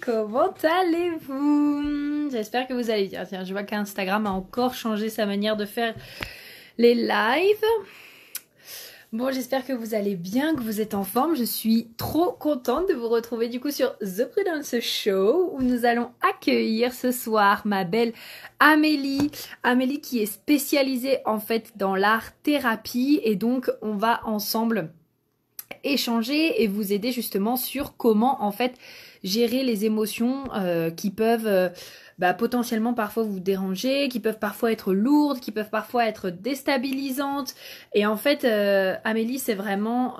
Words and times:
comment 0.00 0.54
allez-vous? 0.62 2.30
J'espère 2.30 2.66
que 2.66 2.74
vous 2.74 2.90
allez 2.90 3.08
bien. 3.08 3.24
Tiens, 3.24 3.44
je 3.44 3.52
vois 3.52 3.62
qu'Instagram 3.62 4.26
a 4.26 4.30
encore 4.30 4.74
changé 4.74 5.08
sa 5.08 5.26
manière 5.26 5.56
de 5.56 5.64
faire 5.64 5.94
les 6.78 6.94
lives. 6.94 7.64
Bon, 9.10 9.32
j'espère 9.32 9.64
que 9.64 9.72
vous 9.72 9.94
allez 9.94 10.16
bien, 10.16 10.54
que 10.54 10.60
vous 10.60 10.82
êtes 10.82 10.92
en 10.92 11.02
forme. 11.02 11.34
Je 11.34 11.44
suis 11.44 11.88
trop 11.96 12.32
contente 12.32 12.88
de 12.90 12.94
vous 12.94 13.08
retrouver 13.08 13.48
du 13.48 13.58
coup 13.58 13.70
sur 13.70 13.96
The 14.00 14.30
Prudence 14.30 14.78
Show 14.80 15.50
où 15.54 15.62
nous 15.62 15.86
allons 15.86 16.10
accueillir 16.20 16.92
ce 16.92 17.10
soir 17.10 17.62
ma 17.64 17.84
belle 17.84 18.12
Amélie. 18.60 19.30
Amélie 19.62 20.02
qui 20.02 20.20
est 20.20 20.26
spécialisée 20.26 21.20
en 21.24 21.40
fait 21.40 21.72
dans 21.76 21.96
l'art 21.96 22.32
thérapie 22.42 23.20
et 23.24 23.34
donc 23.34 23.70
on 23.80 23.94
va 23.94 24.20
ensemble 24.26 24.92
échanger 25.84 26.62
et 26.62 26.66
vous 26.66 26.92
aider 26.92 27.10
justement 27.10 27.56
sur 27.56 27.96
comment 27.96 28.42
en 28.42 28.52
fait 28.52 28.74
gérer 29.22 29.62
les 29.62 29.84
émotions 29.84 30.44
euh, 30.54 30.90
qui 30.90 31.10
peuvent 31.10 31.46
euh, 31.46 31.68
bah, 32.18 32.34
potentiellement 32.34 32.94
parfois 32.94 33.22
vous 33.22 33.40
déranger, 33.40 34.08
qui 34.08 34.20
peuvent 34.20 34.38
parfois 34.38 34.72
être 34.72 34.92
lourdes, 34.92 35.40
qui 35.40 35.52
peuvent 35.52 35.70
parfois 35.70 36.06
être 36.06 36.30
déstabilisantes. 36.30 37.54
Et 37.94 38.06
en 38.06 38.16
fait, 38.16 38.44
euh, 38.44 38.96
Amélie, 39.04 39.38
c'est 39.38 39.54
vraiment 39.54 40.18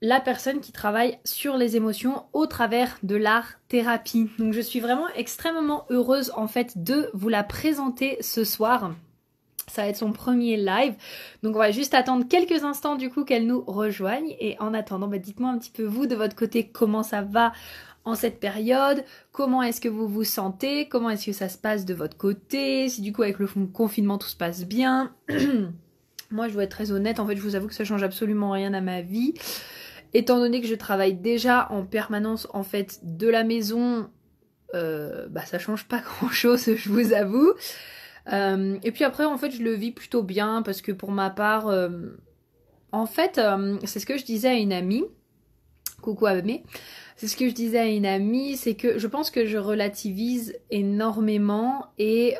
la 0.00 0.20
personne 0.20 0.60
qui 0.60 0.72
travaille 0.72 1.18
sur 1.24 1.56
les 1.56 1.76
émotions 1.76 2.24
au 2.34 2.46
travers 2.46 2.98
de 3.02 3.16
l'art 3.16 3.54
thérapie. 3.68 4.28
Donc 4.38 4.52
je 4.52 4.60
suis 4.60 4.80
vraiment 4.80 5.08
extrêmement 5.16 5.86
heureuse 5.88 6.30
en 6.36 6.46
fait 6.46 6.82
de 6.82 7.08
vous 7.14 7.30
la 7.30 7.42
présenter 7.42 8.18
ce 8.20 8.44
soir. 8.44 8.92
Ça 9.74 9.82
va 9.82 9.88
être 9.88 9.96
son 9.96 10.12
premier 10.12 10.56
live. 10.56 10.94
Donc 11.42 11.56
on 11.56 11.58
va 11.58 11.72
juste 11.72 11.94
attendre 11.94 12.26
quelques 12.28 12.62
instants 12.62 12.94
du 12.94 13.10
coup 13.10 13.24
qu'elle 13.24 13.46
nous 13.46 13.64
rejoigne. 13.66 14.36
Et 14.38 14.56
en 14.60 14.72
attendant, 14.72 15.08
bah, 15.08 15.18
dites-moi 15.18 15.50
un 15.50 15.58
petit 15.58 15.72
peu 15.72 15.82
vous 15.82 16.06
de 16.06 16.14
votre 16.14 16.36
côté 16.36 16.68
comment 16.68 17.02
ça 17.02 17.22
va 17.22 17.52
en 18.04 18.14
cette 18.14 18.38
période, 18.38 19.02
comment 19.32 19.62
est-ce 19.62 19.80
que 19.80 19.88
vous 19.88 20.06
vous 20.06 20.24
sentez, 20.24 20.88
comment 20.88 21.10
est-ce 21.10 21.26
que 21.26 21.32
ça 21.32 21.48
se 21.48 21.58
passe 21.58 21.84
de 21.84 21.94
votre 21.94 22.16
côté, 22.16 22.88
si 22.88 23.00
du 23.00 23.12
coup 23.12 23.22
avec 23.22 23.38
le 23.38 23.48
confinement 23.72 24.18
tout 24.18 24.28
se 24.28 24.36
passe 24.36 24.64
bien. 24.64 25.12
Moi 26.30 26.48
je 26.48 26.52
dois 26.52 26.64
être 26.64 26.70
très 26.70 26.92
honnête, 26.92 27.18
en 27.18 27.26
fait 27.26 27.34
je 27.34 27.40
vous 27.40 27.56
avoue 27.56 27.66
que 27.66 27.74
ça 27.74 27.84
change 27.84 28.02
absolument 28.02 28.50
rien 28.50 28.74
à 28.74 28.80
ma 28.80 29.00
vie. 29.00 29.34
Étant 30.12 30.38
donné 30.38 30.60
que 30.60 30.66
je 30.66 30.74
travaille 30.74 31.14
déjà 31.14 31.66
en 31.72 31.84
permanence 31.84 32.46
en 32.52 32.62
fait 32.62 33.00
de 33.02 33.28
la 33.28 33.42
maison, 33.42 34.10
euh, 34.74 35.26
bah 35.30 35.46
ça 35.46 35.58
change 35.58 35.88
pas 35.88 35.98
grand 36.04 36.28
chose, 36.28 36.76
je 36.76 36.88
vous 36.90 37.12
avoue. 37.12 37.54
Euh, 38.32 38.78
et 38.82 38.92
puis 38.92 39.04
après, 39.04 39.24
en 39.24 39.36
fait, 39.36 39.50
je 39.50 39.62
le 39.62 39.72
vis 39.74 39.92
plutôt 39.92 40.22
bien 40.22 40.62
parce 40.62 40.80
que 40.82 40.92
pour 40.92 41.12
ma 41.12 41.30
part, 41.30 41.68
euh, 41.68 41.88
en 42.92 43.06
fait, 43.06 43.38
euh, 43.38 43.78
c'est 43.84 44.00
ce 44.00 44.06
que 44.06 44.16
je 44.18 44.24
disais 44.24 44.48
à 44.48 44.54
une 44.54 44.72
amie. 44.72 45.04
Coucou 46.02 46.26
Abé. 46.26 46.62
C'est 47.16 47.28
ce 47.28 47.36
que 47.36 47.48
je 47.48 47.54
disais 47.54 47.78
à 47.78 47.86
une 47.86 48.06
amie, 48.06 48.56
c'est 48.56 48.74
que 48.74 48.98
je 48.98 49.06
pense 49.06 49.30
que 49.30 49.46
je 49.46 49.56
relativise 49.56 50.58
énormément 50.70 51.86
et 51.96 52.34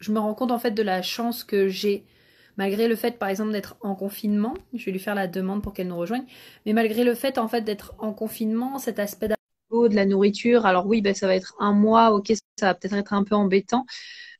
je 0.00 0.12
me 0.12 0.18
rends 0.18 0.34
compte 0.34 0.50
en 0.50 0.58
fait 0.58 0.72
de 0.72 0.82
la 0.82 1.00
chance 1.02 1.44
que 1.44 1.68
j'ai 1.68 2.04
malgré 2.56 2.88
le 2.88 2.96
fait 2.96 3.18
par 3.18 3.28
exemple 3.28 3.52
d'être 3.52 3.76
en 3.80 3.94
confinement, 3.94 4.54
je 4.74 4.84
vais 4.84 4.92
lui 4.92 4.98
faire 4.98 5.14
la 5.14 5.26
demande 5.26 5.62
pour 5.62 5.72
qu'elle 5.72 5.88
nous 5.88 5.96
rejoigne, 5.96 6.24
mais 6.66 6.72
malgré 6.72 7.04
le 7.04 7.14
fait 7.14 7.38
en 7.38 7.48
fait 7.48 7.62
d'être 7.62 7.94
en 7.98 8.12
confinement, 8.12 8.78
cet 8.78 8.98
aspect 8.98 9.28
de 9.28 9.94
la 9.94 10.06
nourriture, 10.06 10.66
alors 10.66 10.86
oui, 10.86 11.00
ben, 11.02 11.14
ça 11.14 11.26
va 11.26 11.34
être 11.34 11.54
un 11.58 11.72
mois, 11.72 12.12
ok, 12.12 12.32
ça 12.58 12.66
va 12.66 12.74
peut-être 12.74 12.94
être 12.94 13.12
un 13.12 13.24
peu 13.24 13.34
embêtant, 13.34 13.86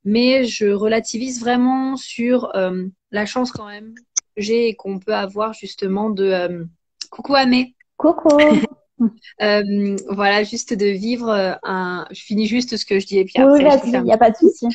mais 0.05 0.45
je 0.45 0.67
relativise 0.67 1.41
vraiment 1.41 1.97
sur 1.97 2.55
euh, 2.55 2.85
la 3.11 3.27
chance 3.27 3.53
quand 3.53 3.67
même 3.67 3.95
que 4.37 4.43
j'ai 4.43 4.69
et 4.69 4.75
qu'on 4.75 4.99
peut 4.99 5.15
avoir 5.15 5.53
justement 5.53 6.11
de 6.11 6.25
euh, 6.25 6.65
coucou 7.11 7.35
Amé. 7.35 7.75
Coucou. 7.97 8.29
euh, 9.43 9.97
voilà, 10.09 10.45
juste 10.45 10.75
de 10.75 10.87
vivre 10.87 11.59
un. 11.63 12.07
Je 12.11 12.21
finis 12.21 12.47
juste 12.47 12.77
ce 12.77 12.85
que 12.85 12.99
je 13.01 13.07
dis 13.07 13.19
et 13.19 13.25
puis 13.25 13.35
après. 13.39 13.65
Oui, 13.65 13.81
il 13.85 14.03
n'y 14.03 14.13
a 14.13 14.19
pas 14.19 14.31
de 14.31 14.37
souci. 14.37 14.67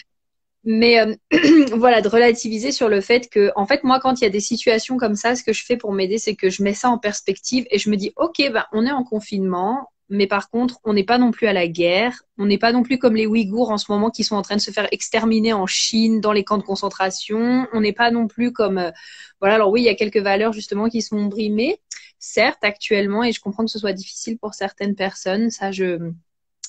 Mais 0.66 0.98
voilà, 1.74 2.02
de 2.02 2.08
relativiser 2.10 2.72
sur 2.72 2.90
le 2.90 3.00
fait 3.02 3.30
que, 3.30 3.52
en 3.56 3.66
fait, 3.66 3.84
moi, 3.84 4.00
quand 4.00 4.20
il 4.20 4.24
y 4.24 4.28
a 4.28 4.30
des 4.30 4.40
situations 4.42 4.98
comme 4.98 5.16
ça, 5.16 5.36
ce 5.36 5.44
que 5.44 5.54
je 5.54 5.64
fais 5.64 5.78
pour 5.78 5.94
m'aider, 5.94 6.18
c'est 6.18 6.36
que 6.36 6.50
je 6.50 6.64
mets 6.64 6.74
ça 6.74 6.90
en 6.90 6.98
perspective 6.98 7.66
et 7.72 7.80
je 7.80 7.90
me 7.90 7.96
dis, 7.96 8.12
ok, 8.18 8.38
ben, 8.52 8.66
on 8.74 8.86
est 8.86 8.92
en 8.92 9.04
confinement, 9.04 9.90
mais 10.10 10.28
par 10.28 10.50
contre, 10.50 10.80
on 10.84 10.94
n'est 10.94 11.04
pas 11.04 11.18
non 11.18 11.32
plus 11.32 11.48
à 11.48 11.54
la 11.54 11.68
guerre. 11.68 12.24
On 12.38 12.46
n'est 12.46 12.58
pas 12.58 12.72
non 12.72 12.84
plus 12.84 12.98
comme 12.98 13.16
les 13.16 13.28
Ouïghours 13.28 13.70
en 13.70 13.78
ce 13.78 13.92
moment 13.92 14.10
qui 14.10 14.24
sont 14.24 14.36
en 14.36 14.42
train 14.42 14.56
de 14.56 14.62
se 14.62 14.72
faire 14.72 14.88
exterminer 14.92 15.54
en 15.54 15.68
Chine 15.68 16.20
dans 16.20 16.32
les 16.32 16.44
camps 16.44 16.58
de 16.58 16.64
concentration. 16.64 17.68
On 17.74 17.82
n'est 17.82 17.94
pas 17.94 18.12
non 18.12 18.28
plus 18.28 18.52
comme 18.52 18.78
euh, 18.80 18.92
voilà. 19.40 19.56
Alors 19.56 19.72
oui, 19.72 19.82
il 19.82 19.86
y 19.86 19.90
a 19.90 19.96
quelques 19.96 20.18
valeurs 20.18 20.54
justement 20.54 20.90
qui 20.90 21.02
sont 21.02 21.26
brimées, 21.26 21.80
certes 22.18 22.64
actuellement, 22.64 23.24
et 23.24 23.32
je 23.32 23.40
comprends 23.40 23.66
que 23.66 23.72
ce 23.72 23.80
soit 23.80 23.94
difficile 23.94 24.38
pour 24.38 24.54
certaines 24.56 24.96
personnes. 24.96 25.52
Ça, 25.52 25.72
je 25.72 26.12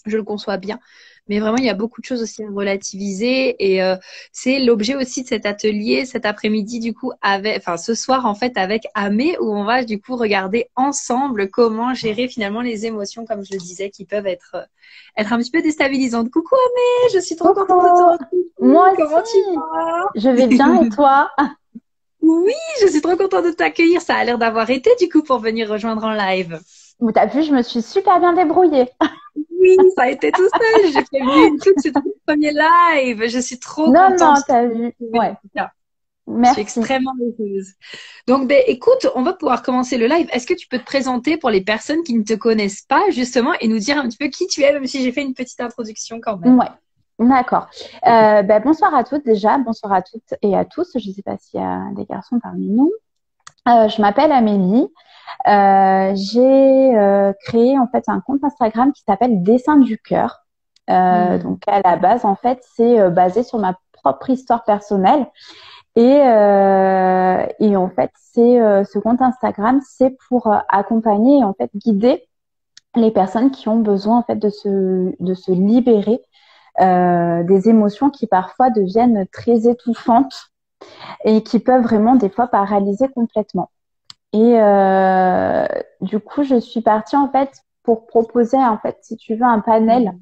je 0.06 0.16
le 0.16 0.22
conçois 0.22 0.56
bien. 0.56 0.78
Mais 1.28 1.38
vraiment, 1.38 1.58
il 1.58 1.64
y 1.64 1.70
a 1.70 1.74
beaucoup 1.74 2.00
de 2.00 2.06
choses 2.06 2.22
aussi 2.22 2.42
à 2.42 2.48
relativiser 2.50 3.54
et 3.58 3.82
euh, 3.82 3.96
c'est 4.32 4.58
l'objet 4.58 4.96
aussi 4.96 5.22
de 5.22 5.28
cet 5.28 5.46
atelier 5.46 6.04
cet 6.04 6.26
après-midi 6.26 6.80
du 6.80 6.92
coup 6.92 7.12
avec, 7.22 7.56
enfin 7.58 7.76
ce 7.76 7.94
soir 7.94 8.26
en 8.26 8.34
fait 8.34 8.56
avec 8.56 8.86
Amé 8.94 9.36
où 9.38 9.54
on 9.54 9.62
va 9.64 9.84
du 9.84 10.00
coup 10.00 10.16
regarder 10.16 10.70
ensemble 10.74 11.48
comment 11.50 11.94
gérer 11.94 12.26
finalement 12.26 12.62
les 12.62 12.84
émotions 12.86 13.26
comme 13.26 13.44
je 13.44 13.52
le 13.52 13.58
disais 13.58 13.90
qui 13.90 14.04
peuvent 14.06 14.26
être 14.26 14.56
être 15.16 15.32
un 15.32 15.38
petit 15.38 15.50
peu 15.50 15.62
déstabilisantes. 15.62 16.30
Coucou 16.30 16.56
Amé, 16.56 17.12
je 17.14 17.20
suis 17.20 17.36
trop 17.36 17.54
contente 17.54 17.82
de 17.82 17.88
te 17.88 18.12
retrouver. 18.12 18.50
Moi 18.60 18.92
comment 18.96 19.22
tu 19.22 19.54
vas? 19.54 20.10
Je 20.16 20.30
vais 20.30 20.46
bien 20.48 20.82
et 20.82 20.88
toi? 20.88 21.30
Oui, 22.22 22.52
je 22.82 22.86
suis 22.88 23.00
trop 23.00 23.16
contente 23.16 23.44
de 23.44 23.50
t'accueillir. 23.50 24.00
Ça 24.00 24.16
a 24.16 24.24
l'air 24.24 24.38
d'avoir 24.38 24.68
été 24.70 24.90
du 24.98 25.08
coup 25.08 25.22
pour 25.22 25.38
venir 25.38 25.68
rejoindre 25.68 26.04
en 26.04 26.12
live. 26.12 26.60
T'as 27.14 27.26
vu, 27.26 27.42
je 27.42 27.52
me 27.52 27.62
suis 27.62 27.82
super 27.82 28.20
bien 28.20 28.34
débrouillée. 28.34 28.88
Oui, 29.60 29.76
ça 29.96 30.02
a 30.02 30.10
été 30.10 30.32
tout 30.32 30.48
seul. 30.48 30.92
J'ai 30.92 31.04
fait 31.04 31.92
tout, 31.92 32.00
le 32.04 32.26
premier 32.26 32.52
live. 32.52 33.28
Je 33.28 33.38
suis 33.38 33.58
trop 33.58 33.86
non, 33.86 34.10
contente. 34.10 34.20
Non, 34.20 34.34
non, 34.34 34.40
t'as 34.46 34.66
vu. 34.66 34.94
Ouais. 35.00 35.34
Merci. 36.26 36.62
Je 36.62 36.68
suis 36.68 36.80
extrêmement 36.80 37.14
heureuse. 37.20 37.72
Donc, 38.26 38.46
ben, 38.46 38.62
écoute, 38.66 39.08
on 39.14 39.22
va 39.22 39.32
pouvoir 39.32 39.62
commencer 39.62 39.98
le 39.98 40.06
live. 40.06 40.28
Est-ce 40.32 40.46
que 40.46 40.54
tu 40.54 40.68
peux 40.68 40.78
te 40.78 40.84
présenter 40.84 41.36
pour 41.36 41.50
les 41.50 41.60
personnes 41.60 42.02
qui 42.02 42.14
ne 42.14 42.22
te 42.22 42.34
connaissent 42.34 42.82
pas, 42.82 43.02
justement, 43.10 43.52
et 43.60 43.68
nous 43.68 43.78
dire 43.78 43.98
un 43.98 44.08
petit 44.08 44.18
peu 44.18 44.28
qui 44.28 44.46
tu 44.46 44.62
es, 44.62 44.72
même 44.72 44.86
si 44.86 45.02
j'ai 45.02 45.12
fait 45.12 45.22
une 45.22 45.34
petite 45.34 45.60
introduction 45.60 46.20
quand 46.20 46.38
même? 46.38 46.58
Ouais. 46.58 46.66
D'accord. 47.18 47.68
Euh, 48.06 48.42
ben, 48.42 48.62
bonsoir 48.62 48.94
à 48.94 49.04
toutes 49.04 49.26
déjà. 49.26 49.58
Bonsoir 49.58 49.92
à 49.92 50.02
toutes 50.02 50.34
et 50.40 50.56
à 50.56 50.64
tous. 50.64 50.90
Je 50.94 51.08
ne 51.08 51.14
sais 51.14 51.22
pas 51.22 51.36
s'il 51.36 51.60
y 51.60 51.62
a 51.62 51.90
des 51.94 52.04
garçons 52.04 52.38
parmi 52.40 52.68
nous. 52.68 52.92
Euh, 53.68 53.88
je 53.88 54.00
m'appelle 54.00 54.32
Amélie. 54.32 54.88
Euh, 55.46 56.12
j'ai 56.14 56.96
euh, 56.96 57.32
créé 57.44 57.78
en 57.78 57.86
fait 57.88 58.04
un 58.08 58.20
compte 58.20 58.44
Instagram 58.44 58.92
qui 58.92 59.02
s'appelle 59.06 59.42
Dessin 59.42 59.76
du 59.76 59.98
cœur. 59.98 60.40
Euh, 60.88 61.36
mmh. 61.36 61.42
Donc 61.42 61.62
à 61.66 61.80
la 61.82 61.96
base, 61.96 62.24
en 62.24 62.36
fait, 62.36 62.60
c'est 62.74 63.00
euh, 63.00 63.10
basé 63.10 63.42
sur 63.42 63.58
ma 63.58 63.76
propre 63.92 64.30
histoire 64.30 64.64
personnelle. 64.64 65.26
Et, 65.96 66.02
et 66.02 67.76
en 67.76 67.90
fait, 67.90 68.12
c'est 68.14 68.84
ce 68.84 68.98
compte 69.00 69.20
Instagram, 69.20 69.80
c'est 69.84 70.16
pour 70.28 70.54
accompagner 70.68 71.40
et 71.40 71.44
en 71.44 71.52
fait 71.52 71.68
guider 71.74 72.28
les 72.94 73.10
personnes 73.10 73.50
qui 73.50 73.68
ont 73.68 73.80
besoin 73.80 74.18
en 74.18 74.22
fait 74.22 74.36
de 74.36 74.50
se 74.50 75.12
de 75.18 75.34
se 75.34 75.50
libérer 75.50 76.22
des 76.78 77.68
émotions 77.68 78.08
qui 78.08 78.28
parfois 78.28 78.70
deviennent 78.70 79.26
très 79.32 79.68
étouffantes 79.68 80.49
et 81.24 81.42
qui 81.42 81.58
peuvent 81.58 81.82
vraiment 81.82 82.16
des 82.16 82.30
fois 82.30 82.46
paralyser 82.46 83.08
complètement. 83.08 83.70
Et 84.32 84.60
euh, 84.60 85.66
du 86.00 86.20
coup, 86.20 86.42
je 86.44 86.60
suis 86.60 86.80
partie 86.80 87.16
en 87.16 87.30
fait 87.30 87.50
pour 87.82 88.06
proposer 88.06 88.56
en 88.56 88.78
fait, 88.78 88.98
si 89.02 89.16
tu 89.16 89.34
veux, 89.34 89.44
un 89.44 89.60
panel, 89.60 90.12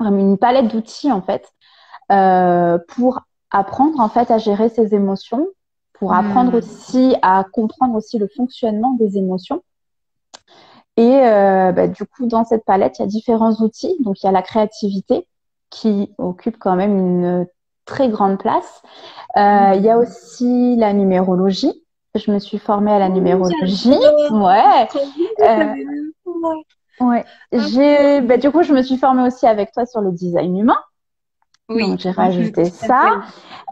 une 0.00 0.38
palette 0.38 0.68
d'outils 0.68 1.12
en 1.12 1.22
fait, 1.22 1.48
euh, 2.12 2.78
pour 2.88 3.20
apprendre 3.50 4.00
en 4.00 4.08
fait 4.08 4.30
à 4.30 4.38
gérer 4.38 4.68
ses 4.68 4.94
émotions, 4.94 5.46
pour 5.92 6.12
hmm. 6.12 6.16
apprendre 6.16 6.54
aussi 6.58 7.14
à 7.22 7.44
comprendre 7.52 7.94
aussi 7.94 8.18
le 8.18 8.28
fonctionnement 8.28 8.94
des 8.94 9.18
émotions. 9.18 9.62
Et 10.96 11.20
euh, 11.20 11.72
bah, 11.72 11.88
du 11.88 12.06
coup, 12.06 12.26
dans 12.26 12.44
cette 12.44 12.64
palette, 12.64 12.98
il 12.98 13.02
y 13.02 13.04
a 13.04 13.08
différents 13.08 13.52
outils. 13.56 13.94
Donc, 14.00 14.22
il 14.22 14.26
y 14.26 14.28
a 14.28 14.32
la 14.32 14.42
créativité 14.42 15.28
qui 15.68 16.14
occupe 16.16 16.56
quand 16.58 16.74
même 16.74 16.96
une 16.96 17.46
très 17.86 18.08
grande 18.10 18.38
place. 18.38 18.82
Euh, 19.36 19.72
il 19.76 19.82
y 19.82 19.90
a 19.90 19.98
aussi 19.98 20.76
la 20.76 20.92
numérologie 20.92 21.82
je 22.18 22.30
me 22.30 22.38
suis 22.38 22.58
formée 22.58 22.92
à 22.92 22.98
la 22.98 23.08
numérologie. 23.08 23.94
Ouais. 24.30 24.88
Euh, 25.40 25.74
ouais. 27.00 27.24
J'ai, 27.52 28.20
bah, 28.20 28.36
du 28.36 28.50
coup, 28.50 28.62
je 28.62 28.72
me 28.72 28.82
suis 28.82 28.96
formée 28.96 29.22
aussi 29.26 29.46
avec 29.46 29.72
toi 29.72 29.86
sur 29.86 30.00
le 30.00 30.12
design 30.12 30.56
humain. 30.56 30.78
Oui. 31.68 31.88
Donc, 31.88 31.98
j'ai 31.98 32.10
rajouté 32.10 32.66
ça. 32.66 33.22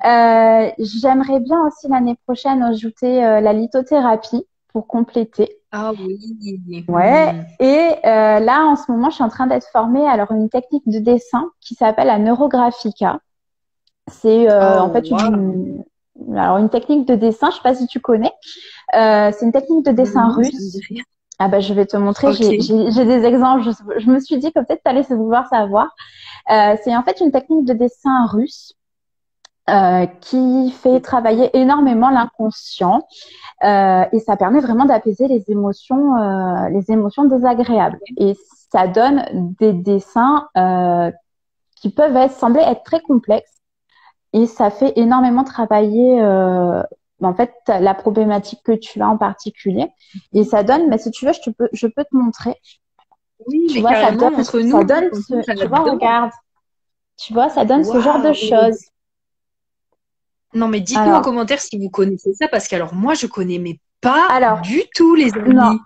Euh, 0.04 0.70
j'aimerais 0.78 1.40
bien 1.40 1.64
aussi 1.66 1.88
l'année 1.88 2.16
prochaine 2.26 2.62
ajouter 2.62 3.24
euh, 3.24 3.40
la 3.40 3.52
lithothérapie 3.52 4.44
pour 4.72 4.88
compléter. 4.88 5.56
Ah 5.70 5.92
oui. 5.92 6.84
Ouais. 6.88 7.34
Et 7.60 7.90
là, 8.04 8.64
en 8.64 8.76
ce 8.76 8.90
moment, 8.90 9.10
je 9.10 9.16
suis 9.16 9.24
en 9.24 9.28
train 9.28 9.46
d'être 9.46 9.68
formée 9.72 10.06
alors 10.06 10.32
une 10.32 10.48
technique 10.48 10.86
de 10.86 10.98
dessin 10.98 11.50
qui 11.60 11.74
s'appelle 11.74 12.08
la 12.08 12.18
neurographica. 12.18 13.20
C'est 14.08 14.48
oh, 14.48 14.78
en 14.80 14.92
fait 14.92 15.10
une, 15.10 15.84
alors 16.36 16.58
une 16.58 16.68
technique 16.68 17.06
de 17.06 17.14
dessin, 17.14 17.50
je 17.50 17.56
sais 17.56 17.62
pas 17.62 17.74
si 17.74 17.86
tu 17.86 18.00
connais. 18.00 18.32
Euh, 18.94 19.30
c'est 19.32 19.44
une 19.44 19.52
technique 19.52 19.84
de 19.84 19.92
dessin 19.92 20.28
russe. 20.28 20.78
Ah 21.38 21.48
bah 21.48 21.58
je 21.58 21.74
vais 21.74 21.86
te 21.86 21.96
montrer, 21.96 22.32
j'ai 22.32 23.04
des 23.04 23.24
exemples, 23.24 23.68
je, 23.98 24.08
me 24.08 24.20
suis 24.20 24.38
dit 24.38 24.52
que 24.52 24.60
peut-être 24.60 24.82
tu 24.84 24.90
allais 24.90 25.02
vouloir 25.02 25.48
savoir. 25.48 25.92
Euh, 26.50 26.76
c'est 26.84 26.94
en 26.94 27.02
fait 27.02 27.20
une 27.20 27.32
technique 27.32 27.64
de 27.64 27.72
dessin 27.72 28.26
russe 28.26 28.74
euh, 29.68 30.06
qui 30.20 30.70
fait 30.70 31.00
travailler 31.00 31.50
énormément 31.56 32.10
l'inconscient 32.10 33.08
euh, 33.64 34.04
et 34.12 34.20
ça 34.20 34.36
permet 34.36 34.60
vraiment 34.60 34.84
d'apaiser 34.84 35.26
les 35.26 35.50
émotions, 35.50 36.16
euh, 36.16 36.68
les 36.68 36.92
émotions 36.92 37.24
désagréables. 37.24 37.98
Et 38.18 38.34
ça 38.70 38.86
donne 38.86 39.24
des 39.58 39.72
dessins 39.72 40.48
euh, 40.56 41.10
qui 41.76 41.90
peuvent 41.90 42.16
être, 42.16 42.34
sembler 42.34 42.62
être 42.62 42.84
très 42.84 43.00
complexes 43.00 43.53
et 44.34 44.46
ça 44.46 44.70
fait 44.70 44.92
énormément 44.96 45.44
travailler 45.44 46.20
euh, 46.20 46.82
en 47.22 47.34
fait 47.34 47.54
la 47.68 47.94
problématique 47.94 48.60
que 48.62 48.72
tu 48.72 49.00
as 49.00 49.08
en 49.08 49.16
particulier. 49.16 49.86
Et 50.34 50.44
ça 50.44 50.62
donne 50.62 50.90
mais 50.90 50.98
si 50.98 51.10
tu 51.10 51.24
veux 51.24 51.32
je 51.32 51.50
peux 51.50 51.68
je 51.72 51.86
peux 51.86 52.04
te 52.04 52.14
montrer. 52.14 52.54
Oui 53.46 53.66
tu 53.70 53.80
vois 53.80 53.94
ça 53.94 54.12
donne, 54.12 54.34
entre 54.34 54.60
nous, 54.60 54.78
ça 54.78 54.84
donne 54.84 55.10
ce, 55.14 55.60
tu 55.60 55.66
vois 55.66 55.80
regarde. 55.80 56.30
Tu 57.16 57.32
vois 57.32 57.48
ça 57.48 57.64
donne 57.64 57.84
ce 57.84 58.00
genre 58.00 58.20
de 58.20 58.34
choses. 58.34 58.84
Non, 60.54 60.68
mais 60.68 60.80
dites-nous 60.80 61.12
en 61.12 61.22
commentaire 61.22 61.60
si 61.60 61.78
vous 61.78 61.90
connaissez 61.90 62.32
ça, 62.34 62.46
parce 62.48 62.68
que 62.68 62.76
alors 62.76 62.94
moi, 62.94 63.14
je 63.14 63.26
connais 63.26 63.58
mais 63.58 63.80
pas 64.00 64.26
alors, 64.30 64.60
du 64.60 64.82
tout 64.94 65.14
les 65.14 65.32
amis. 65.34 65.54
Non. 65.54 65.78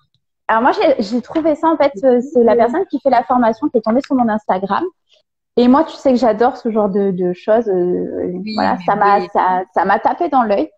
Alors 0.47 0.63
moi, 0.63 0.73
j'ai 0.99 1.23
trouvé 1.23 1.55
ça 1.55 1.69
en 1.69 1.77
fait, 1.77 1.93
euh, 2.05 2.21
c'est 2.33 2.43
la 2.43 2.57
personne 2.57 2.85
qui 2.91 3.01
fait 3.01 3.11
la 3.11 3.23
formation 3.23 3.69
qui 3.69 3.79
est 3.79 3.83
tombée 3.83 4.01
sur 4.05 4.15
mon 4.15 4.29
Instagram. 4.29 4.85
Et 5.59 5.67
moi, 5.67 5.83
tu 5.85 5.97
sais 5.97 6.13
que 6.13 6.19
j'adore 6.19 6.57
ce 6.57 6.71
genre 6.71 6.89
de, 6.89 7.11
de 7.11 7.33
choses. 7.33 7.69
Euh, 7.69 8.33
voilà, 8.55 8.79
ça 8.87 8.95
m'a 8.95 9.27
ça, 9.29 9.65
ça 9.75 9.85
m'a 9.85 9.99
tapé 9.99 10.29
dans 10.29 10.45
l'œil. 10.45 10.71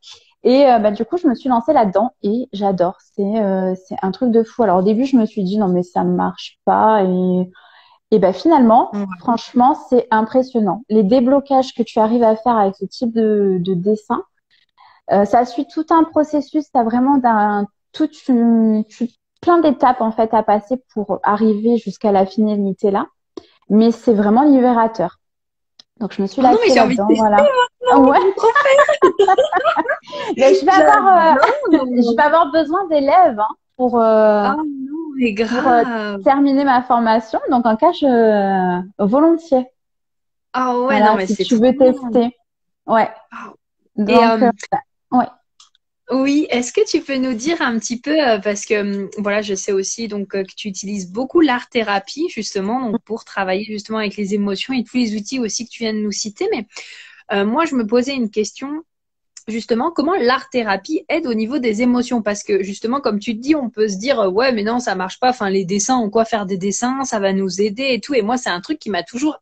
Et 0.42 0.66
euh, 0.66 0.78
bah, 0.78 0.90
du 0.90 1.04
coup, 1.04 1.18
je 1.18 1.28
me 1.28 1.34
suis 1.34 1.50
lancée 1.50 1.74
là-dedans 1.74 2.12
et 2.22 2.48
j'adore. 2.54 2.96
C'est 3.14 3.22
euh, 3.42 3.74
c'est 3.86 3.96
un 4.02 4.10
truc 4.10 4.30
de 4.30 4.42
fou. 4.42 4.62
Alors 4.62 4.78
au 4.78 4.82
début, 4.82 5.04
je 5.04 5.16
me 5.18 5.26
suis 5.26 5.44
dit 5.44 5.58
non 5.58 5.68
mais 5.68 5.82
ça 5.82 6.02
ne 6.02 6.14
marche 6.14 6.58
pas 6.64 7.04
et 7.04 7.50
et 8.12 8.18
ben 8.18 8.32
finalement, 8.32 8.90
franchement, 9.20 9.76
c'est 9.88 10.08
impressionnant. 10.10 10.82
Les 10.88 11.04
déblocages 11.04 11.74
que 11.74 11.82
tu 11.84 12.00
arrives 12.00 12.24
à 12.24 12.36
faire 12.36 12.56
avec 12.56 12.74
ce 12.76 12.84
type 12.86 13.12
de, 13.12 13.58
de 13.60 13.74
dessin, 13.74 14.24
euh, 15.12 15.24
ça 15.24 15.44
suit 15.44 15.66
tout 15.66 15.86
un 15.90 16.04
processus. 16.04 16.70
Tu 16.72 16.78
as 16.78 16.84
vraiment 16.84 17.18
d'un 17.18 17.66
toute 17.92 18.16
plein 19.42 19.60
d'étapes 19.60 20.00
en 20.00 20.12
fait 20.12 20.34
à 20.34 20.42
passer 20.42 20.82
pour 20.94 21.20
arriver 21.22 21.76
jusqu'à 21.78 22.12
la 22.12 22.26
finalité 22.26 22.90
là. 22.90 23.06
Mais 23.70 23.93
c'est 23.93 24.14
vraiment 24.14 24.43
libérateur. 24.43 25.19
Donc 25.99 26.12
je 26.12 26.22
me 26.22 26.26
suis 26.26 26.43
lancée 26.43 26.58
ah 26.70 26.75
là-dedans. 26.75 27.08
Voilà. 27.17 27.38
Ah 27.90 27.99
ouais. 27.99 28.19
mais 30.37 30.55
je 30.55 30.64
vais 30.64 30.72
avoir, 30.72 31.37
euh, 31.37 31.40
je 31.72 32.17
vais 32.17 32.22
avoir 32.22 32.52
besoin 32.52 32.87
d'élèves 32.88 33.40
hein, 33.40 33.49
pour. 33.76 33.99
Euh, 33.99 34.44
ah 34.44 34.56
grave. 35.28 36.14
Pour 36.14 36.25
terminer 36.25 36.64
ma 36.64 36.82
formation. 36.82 37.40
Donc, 37.50 37.67
en 37.67 37.76
cas, 37.76 37.93
je 37.93 38.82
volontiers. 38.99 39.67
Ah 40.52 40.78
ouais, 40.78 41.00
non, 41.00 41.14
mais 41.16 41.26
si 41.26 41.44
tu 41.44 41.56
veux 41.56 41.76
tester. 41.76 42.37
Ouais. 42.87 43.11
Donc, 43.96 44.11
euh, 44.11 44.46
euh, 44.46 45.19
ouais. 45.19 45.26
Oui, 46.10 46.46
est-ce 46.50 46.72
que 46.72 46.84
tu 46.84 47.02
peux 47.02 47.16
nous 47.16 47.34
dire 47.34 47.62
un 47.62 47.78
petit 47.78 48.00
peu, 48.00 48.10
euh, 48.20 48.38
parce 48.40 48.64
que 48.66 48.80
hum, 49.04 49.10
voilà, 49.18 49.42
je 49.42 49.54
sais 49.54 49.70
aussi 49.72 50.08
donc 50.08 50.28
que 50.28 50.42
tu 50.56 50.66
utilises 50.68 51.10
beaucoup 51.10 51.40
l'art 51.40 51.68
thérapie 51.68 52.28
justement 52.28 52.90
donc 52.90 53.00
pour 53.04 53.24
travailler 53.24 53.64
justement 53.64 53.98
avec 53.98 54.16
les 54.16 54.34
émotions 54.34 54.74
et 54.74 54.82
tous 54.82 54.96
les 54.96 55.14
outils 55.14 55.38
aussi 55.38 55.66
que 55.66 55.70
tu 55.70 55.84
viens 55.84 55.94
de 55.94 56.00
nous 56.00 56.10
citer. 56.12 56.48
Mais 56.50 56.66
moi, 57.44 57.64
je 57.64 57.76
me 57.76 57.86
posais 57.86 58.14
une 58.14 58.28
question 58.30 58.82
justement 59.48 59.90
comment 59.92 60.14
l'art-thérapie 60.14 61.04
aide 61.08 61.26
au 61.26 61.34
niveau 61.34 61.58
des 61.58 61.82
émotions? 61.82 62.22
Parce 62.22 62.42
que 62.42 62.62
justement 62.62 63.00
comme 63.00 63.18
tu 63.18 63.34
te 63.36 63.40
dis 63.40 63.54
on 63.54 63.70
peut 63.70 63.88
se 63.88 63.96
dire 63.98 64.18
ouais 64.32 64.52
mais 64.52 64.62
non 64.62 64.80
ça 64.80 64.94
marche 64.94 65.18
pas 65.20 65.30
enfin 65.30 65.50
les 65.50 65.64
dessins 65.64 65.98
ont 65.98 66.10
quoi 66.10 66.24
faire 66.24 66.46
des 66.46 66.58
dessins 66.58 67.04
ça 67.04 67.20
va 67.20 67.32
nous 67.32 67.60
aider 67.60 67.88
et 67.90 68.00
tout 68.00 68.14
et 68.14 68.22
moi 68.22 68.36
c'est 68.36 68.50
un 68.50 68.60
truc 68.60 68.78
qui 68.78 68.90
m'a 68.90 69.02
toujours 69.02 69.40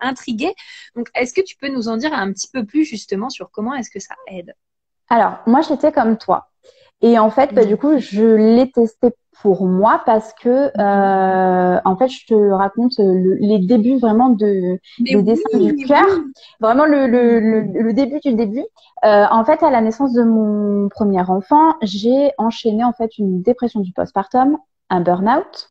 intrigué 0.00 0.54
donc 0.96 1.08
est-ce 1.14 1.34
que 1.34 1.42
tu 1.42 1.56
peux 1.56 1.68
nous 1.68 1.88
en 1.88 1.96
dire 1.96 2.12
un 2.14 2.32
petit 2.32 2.48
peu 2.52 2.64
plus 2.64 2.84
justement 2.84 3.30
sur 3.30 3.50
comment 3.50 3.74
est-ce 3.74 3.90
que 3.90 4.00
ça 4.00 4.14
aide? 4.28 4.54
Alors 5.10 5.38
moi 5.46 5.60
j'étais 5.60 5.92
comme 5.92 6.16
toi. 6.16 6.46
Et 7.02 7.18
en 7.18 7.30
fait 7.30 7.54
bah, 7.54 7.64
du 7.64 7.76
coup 7.76 7.98
je 7.98 8.24
l'ai 8.24 8.70
testé 8.70 9.10
pour 9.42 9.66
moi 9.66 10.02
parce 10.04 10.32
que 10.34 10.70
euh, 10.78 11.80
en 11.84 11.96
fait 11.96 12.08
je 12.08 12.26
te 12.26 12.34
raconte 12.34 12.94
les 12.98 13.58
débuts 13.58 13.98
vraiment 13.98 14.28
de 14.30 14.78
des 14.98 15.22
dessins 15.22 15.58
du 15.58 15.76
cœur. 15.76 16.06
Vraiment 16.60 16.84
le, 16.84 17.06
le, 17.06 17.40
le, 17.40 17.92
début 17.92 18.20
du 18.20 18.34
début. 18.34 18.64
Euh, 19.04 19.24
en 19.30 19.44
fait 19.44 19.62
à 19.62 19.70
la 19.70 19.80
naissance 19.80 20.12
de 20.12 20.22
mon 20.22 20.88
premier 20.88 21.22
enfant 21.22 21.74
j'ai 21.82 22.32
enchaîné 22.38 22.84
en 22.84 22.92
fait 22.92 23.18
une 23.18 23.42
dépression 23.42 23.80
du 23.80 23.92
postpartum 23.92 24.58
un 24.90 25.00
burn-out. 25.00 25.70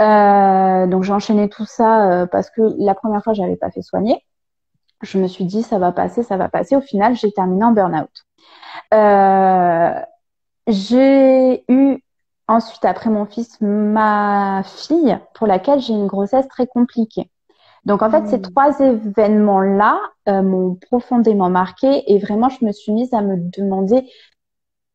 Euh, 0.00 0.86
donc 0.86 1.02
j'ai 1.02 1.12
enchaîné 1.12 1.48
tout 1.48 1.64
ça 1.64 2.10
euh, 2.10 2.26
parce 2.26 2.50
que 2.50 2.62
la 2.78 2.94
première 2.94 3.24
fois 3.24 3.32
j'avais 3.32 3.56
pas 3.56 3.70
fait 3.70 3.82
soigner 3.82 4.22
je 5.02 5.18
me 5.18 5.28
suis 5.28 5.44
dit 5.44 5.62
ça 5.62 5.78
va 5.78 5.92
passer 5.92 6.22
ça 6.22 6.36
va 6.36 6.48
passer 6.48 6.76
au 6.76 6.80
final 6.80 7.16
j'ai 7.16 7.32
terminé 7.32 7.64
en 7.64 7.72
burn-out 7.72 8.10
euh, 8.94 10.00
j'ai 10.68 11.64
eu 11.68 12.00
Ensuite, 12.48 12.84
après 12.84 13.10
mon 13.10 13.26
fils, 13.26 13.60
ma 13.60 14.62
fille, 14.64 15.18
pour 15.34 15.48
laquelle 15.48 15.80
j'ai 15.80 15.94
une 15.94 16.06
grossesse 16.06 16.46
très 16.46 16.68
compliquée. 16.68 17.28
Donc 17.84 18.02
en 18.02 18.10
fait, 18.10 18.26
ces 18.28 18.38
hmm. 18.38 18.42
trois 18.42 18.78
événements-là 18.78 19.98
euh, 20.28 20.42
m'ont 20.42 20.76
profondément 20.76 21.50
marqué 21.50 22.12
et 22.12 22.18
vraiment, 22.18 22.48
je 22.48 22.64
me 22.64 22.72
suis 22.72 22.92
mise 22.92 23.12
à 23.14 23.20
me 23.20 23.36
demander 23.36 24.08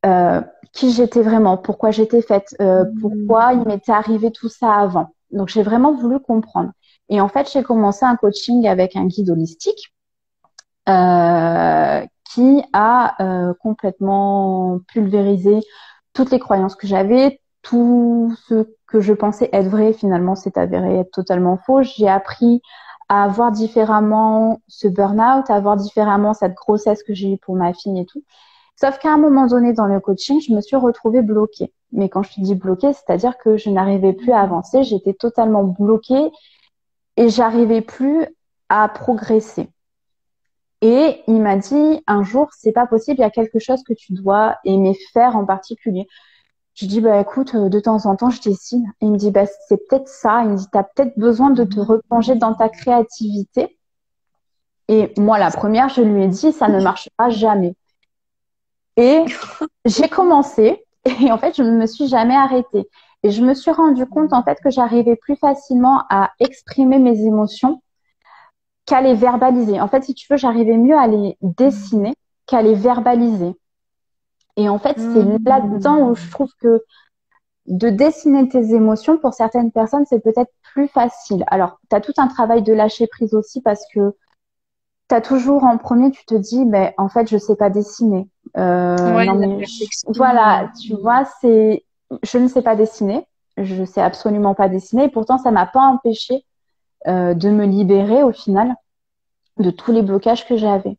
euh, 0.06 0.42
qui 0.72 0.92
j'étais 0.92 1.22
vraiment, 1.22 1.58
pourquoi 1.58 1.92
j'étais 1.92 2.22
faite, 2.22 2.56
euh, 2.62 2.86
hmm. 2.86 3.00
pourquoi 3.02 3.54
il 3.54 3.66
m'était 3.66 3.92
arrivé 3.92 4.32
tout 4.32 4.50
ça 4.50 4.74
avant. 4.74 5.14
Donc 5.32 5.50
j'ai 5.50 5.64
vraiment 5.64 5.94
voulu 5.94 6.20
comprendre. 6.20 6.72
Et 7.12 7.20
en 7.20 7.28
fait, 7.28 7.52
j'ai 7.52 7.62
commencé 7.62 8.06
un 8.06 8.16
coaching 8.16 8.68
avec 8.68 8.96
un 8.96 9.06
guide 9.06 9.30
holistique 9.30 9.94
euh, 10.88 12.06
qui 12.34 12.64
a 12.72 13.16
euh, 13.22 13.54
complètement 13.62 14.80
pulvérisé 14.88 15.60
toutes 16.14 16.32
les 16.32 16.40
croyances 16.40 16.76
que 16.76 16.88
j'avais, 16.88 17.42
tout 17.62 18.34
ce 18.48 18.66
que 18.88 19.02
je 19.02 19.12
pensais 19.12 19.50
être 19.52 19.68
vrai, 19.68 19.92
finalement, 19.92 20.36
s'est 20.36 20.58
avéré 20.58 21.00
être 21.00 21.12
totalement 21.12 21.58
faux. 21.58 21.84
J'ai 21.84 22.08
appris 22.08 22.62
à 23.10 23.28
voir 23.28 23.52
différemment 23.52 24.62
ce 24.70 24.88
burn-out, 24.88 25.50
à 25.50 25.60
voir 25.60 25.76
différemment 25.76 26.34
cette 26.34 26.56
grossesse 26.56 27.04
que 27.04 27.14
j'ai 27.14 27.34
eue 27.34 27.38
pour 27.38 27.56
ma 27.56 27.74
fille 27.74 28.00
et 28.00 28.06
tout. 28.06 28.24
Sauf 28.80 29.00
qu'à 29.00 29.12
un 29.12 29.18
moment 29.18 29.48
donné 29.48 29.74
dans 29.74 29.86
le 29.86 30.00
coaching, 30.00 30.40
je 30.40 30.54
me 30.54 30.62
suis 30.62 30.78
retrouvée 30.78 31.22
bloquée. 31.22 31.74
Mais 31.92 32.08
quand 32.08 32.24
je 32.24 32.36
te 32.36 32.40
dis 32.40 32.56
bloquée, 32.56 32.94
c'est-à-dire 32.94 33.38
que 33.38 33.58
je 33.58 33.70
n'arrivais 33.70 34.14
plus 34.14 34.32
à 34.32 34.40
avancer, 34.40 34.84
j'étais 34.84 35.14
totalement 35.14 35.64
bloquée 35.66 36.32
et 37.18 37.30
j'arrivais 37.30 37.82
plus 37.82 38.26
à 38.70 38.88
progresser. 38.90 39.70
Et 40.82 41.22
il 41.28 41.42
m'a 41.42 41.58
dit 41.58 42.02
un 42.08 42.24
jour, 42.24 42.50
c'est 42.58 42.72
pas 42.72 42.88
possible, 42.88 43.20
il 43.20 43.22
y 43.22 43.26
a 43.26 43.30
quelque 43.30 43.60
chose 43.60 43.84
que 43.84 43.94
tu 43.94 44.14
dois 44.14 44.58
aimer 44.66 44.98
faire 45.14 45.36
en 45.36 45.46
particulier. 45.46 46.08
Je 46.74 46.86
dis, 46.86 47.02
bah 47.02 47.20
écoute, 47.20 47.54
euh, 47.54 47.70
de 47.70 47.80
temps 47.80 48.06
en 48.06 48.16
temps, 48.16 48.30
je 48.30 48.42
dessine. 48.42 48.92
Et 49.02 49.06
il 49.06 49.12
me 49.12 49.18
dit, 49.18 49.30
bah 49.30 49.46
c'est 49.68 49.78
peut-être 49.88 50.08
ça. 50.08 50.44
Il 50.44 50.52
me 50.52 50.56
dit, 50.56 50.68
tu 50.72 50.78
as 50.78 50.84
peut-être 50.84 51.18
besoin 51.18 51.50
de 51.52 51.64
te 51.64 51.80
replonger 51.80 52.36
dans 52.36 52.54
ta 52.54 52.70
créativité. 52.70 53.78
Et 54.88 55.14
moi, 55.18 55.38
la 55.38 55.52
première, 55.52 55.90
je 55.90 56.02
lui 56.02 56.24
ai 56.24 56.28
dit, 56.28 56.52
ça 56.52 56.68
ne 56.70 56.82
marchera 56.82 57.30
jamais. 57.30 57.76
Et 58.98 59.26
j'ai 59.86 60.08
commencé. 60.10 60.86
Et 61.22 61.32
en 61.32 61.38
fait, 61.38 61.56
je 61.56 61.64
ne 61.64 61.72
me 61.72 61.86
suis 61.86 62.08
jamais 62.08 62.36
arrêtée. 62.36 62.88
Et 63.24 63.32
je 63.32 63.44
me 63.44 63.54
suis 63.54 63.72
rendu 63.72 64.06
compte, 64.06 64.34
en 64.34 64.44
fait, 64.44 64.60
que 64.64 64.70
j'arrivais 64.70 65.16
plus 65.16 65.36
facilement 65.36 66.04
à 66.10 66.32
exprimer 66.40 66.98
mes 66.98 67.24
émotions 67.24 67.82
qu'à 68.86 69.02
les 69.02 69.14
verbaliser. 69.14 69.80
En 69.80 69.88
fait, 69.88 70.04
si 70.04 70.14
tu 70.14 70.28
veux, 70.30 70.38
j'arrivais 70.38 70.78
mieux 70.78 70.98
à 70.98 71.08
les 71.08 71.38
dessiner 71.42 72.16
qu'à 72.48 72.62
les 72.62 72.74
verbaliser. 72.74 73.56
Et 74.58 74.68
en 74.68 74.80
fait, 74.80 74.98
c'est 74.98 75.24
mmh. 75.24 75.38
là-dedans 75.46 76.10
où 76.10 76.16
je 76.16 76.30
trouve 76.30 76.52
que 76.60 76.84
de 77.68 77.90
dessiner 77.90 78.50
tes 78.50 78.74
émotions, 78.74 79.18
pour 79.18 79.34
certaines 79.34 79.72
personnes, 79.72 80.06
c'est 80.06 80.20
peut-être 80.20 80.52
plus 80.74 80.88
facile. 80.88 81.44
Alors, 81.48 81.80
tu 81.90 81.96
as 81.96 82.02
tout 82.02 82.14
un 82.18 82.28
travail 82.28 82.64
de 82.64 82.74
lâcher 82.74 83.08
prise 83.08 83.34
aussi 83.34 83.62
parce 83.62 83.84
que 83.94 84.16
tu 85.10 85.16
as 85.16 85.22
toujours 85.22 85.64
en 85.64 85.78
premier, 85.78 86.12
tu 86.12 86.26
te 86.26 86.36
dis, 86.36 86.66
ben, 86.66 86.92
en 86.98 87.08
fait, 87.08 87.30
je 87.30 87.38
sais 87.38 87.56
pas 87.56 87.70
dessiner. 87.70 88.28
Euh, 88.58 88.96
voilà, 90.16 90.70
tu 90.82 90.96
vois, 90.96 91.26
c'est, 91.40 91.84
je 92.24 92.38
ne 92.38 92.48
sais 92.48 92.62
pas 92.62 92.76
dessiner. 92.76 93.26
Je 93.58 93.84
sais 93.84 94.02
absolument 94.02 94.56
pas 94.56 94.70
dessiner. 94.70 95.06
Et 95.06 95.10
pourtant, 95.10 95.38
ça 95.38 95.52
m'a 95.52 95.66
pas 95.66 95.82
empêché 95.82 96.46
euh, 97.08 97.34
de 97.34 97.50
me 97.50 97.66
libérer 97.66 98.24
au 98.24 98.32
final 98.32 98.76
de 99.58 99.72
tous 99.72 99.92
les 99.92 100.02
blocages 100.02 100.48
que 100.48 100.58
j'avais. 100.58 100.98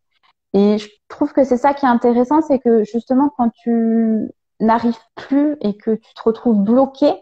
Et 0.52 0.78
je 0.78 0.88
trouve 1.08 1.32
que 1.32 1.44
c'est 1.44 1.56
ça 1.56 1.74
qui 1.74 1.86
est 1.86 1.88
intéressant, 1.88 2.42
c'est 2.42 2.58
que 2.58 2.84
justement 2.84 3.30
quand 3.36 3.50
tu 3.50 4.28
n'arrives 4.60 4.98
plus 5.14 5.56
et 5.60 5.76
que 5.76 5.92
tu 5.94 6.14
te 6.14 6.22
retrouves 6.22 6.58
bloqué, 6.58 7.12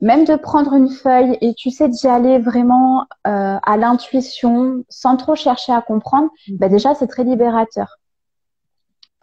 même 0.00 0.24
de 0.24 0.36
prendre 0.36 0.74
une 0.74 0.90
feuille 0.90 1.38
et 1.40 1.54
tu 1.54 1.70
sais 1.70 1.88
d'y 1.88 2.06
aller 2.06 2.38
vraiment 2.38 3.06
euh, 3.26 3.58
à 3.62 3.76
l'intuition, 3.76 4.84
sans 4.88 5.16
trop 5.16 5.34
chercher 5.34 5.72
à 5.72 5.80
comprendre, 5.80 6.30
bah 6.52 6.68
déjà 6.68 6.94
c'est 6.94 7.06
très 7.06 7.24
libérateur. 7.24 7.98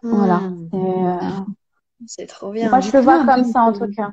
Voilà. 0.02 0.38
Mmh. 0.38 0.68
Euh, 0.74 1.18
c'est 2.06 2.26
trop 2.26 2.50
bien. 2.50 2.70
Moi 2.70 2.80
je 2.80 2.92
le 2.92 3.00
vois 3.00 3.24
comme 3.24 3.44
ça 3.44 3.62
en 3.62 3.72
tout 3.72 3.90
cas. 3.94 4.10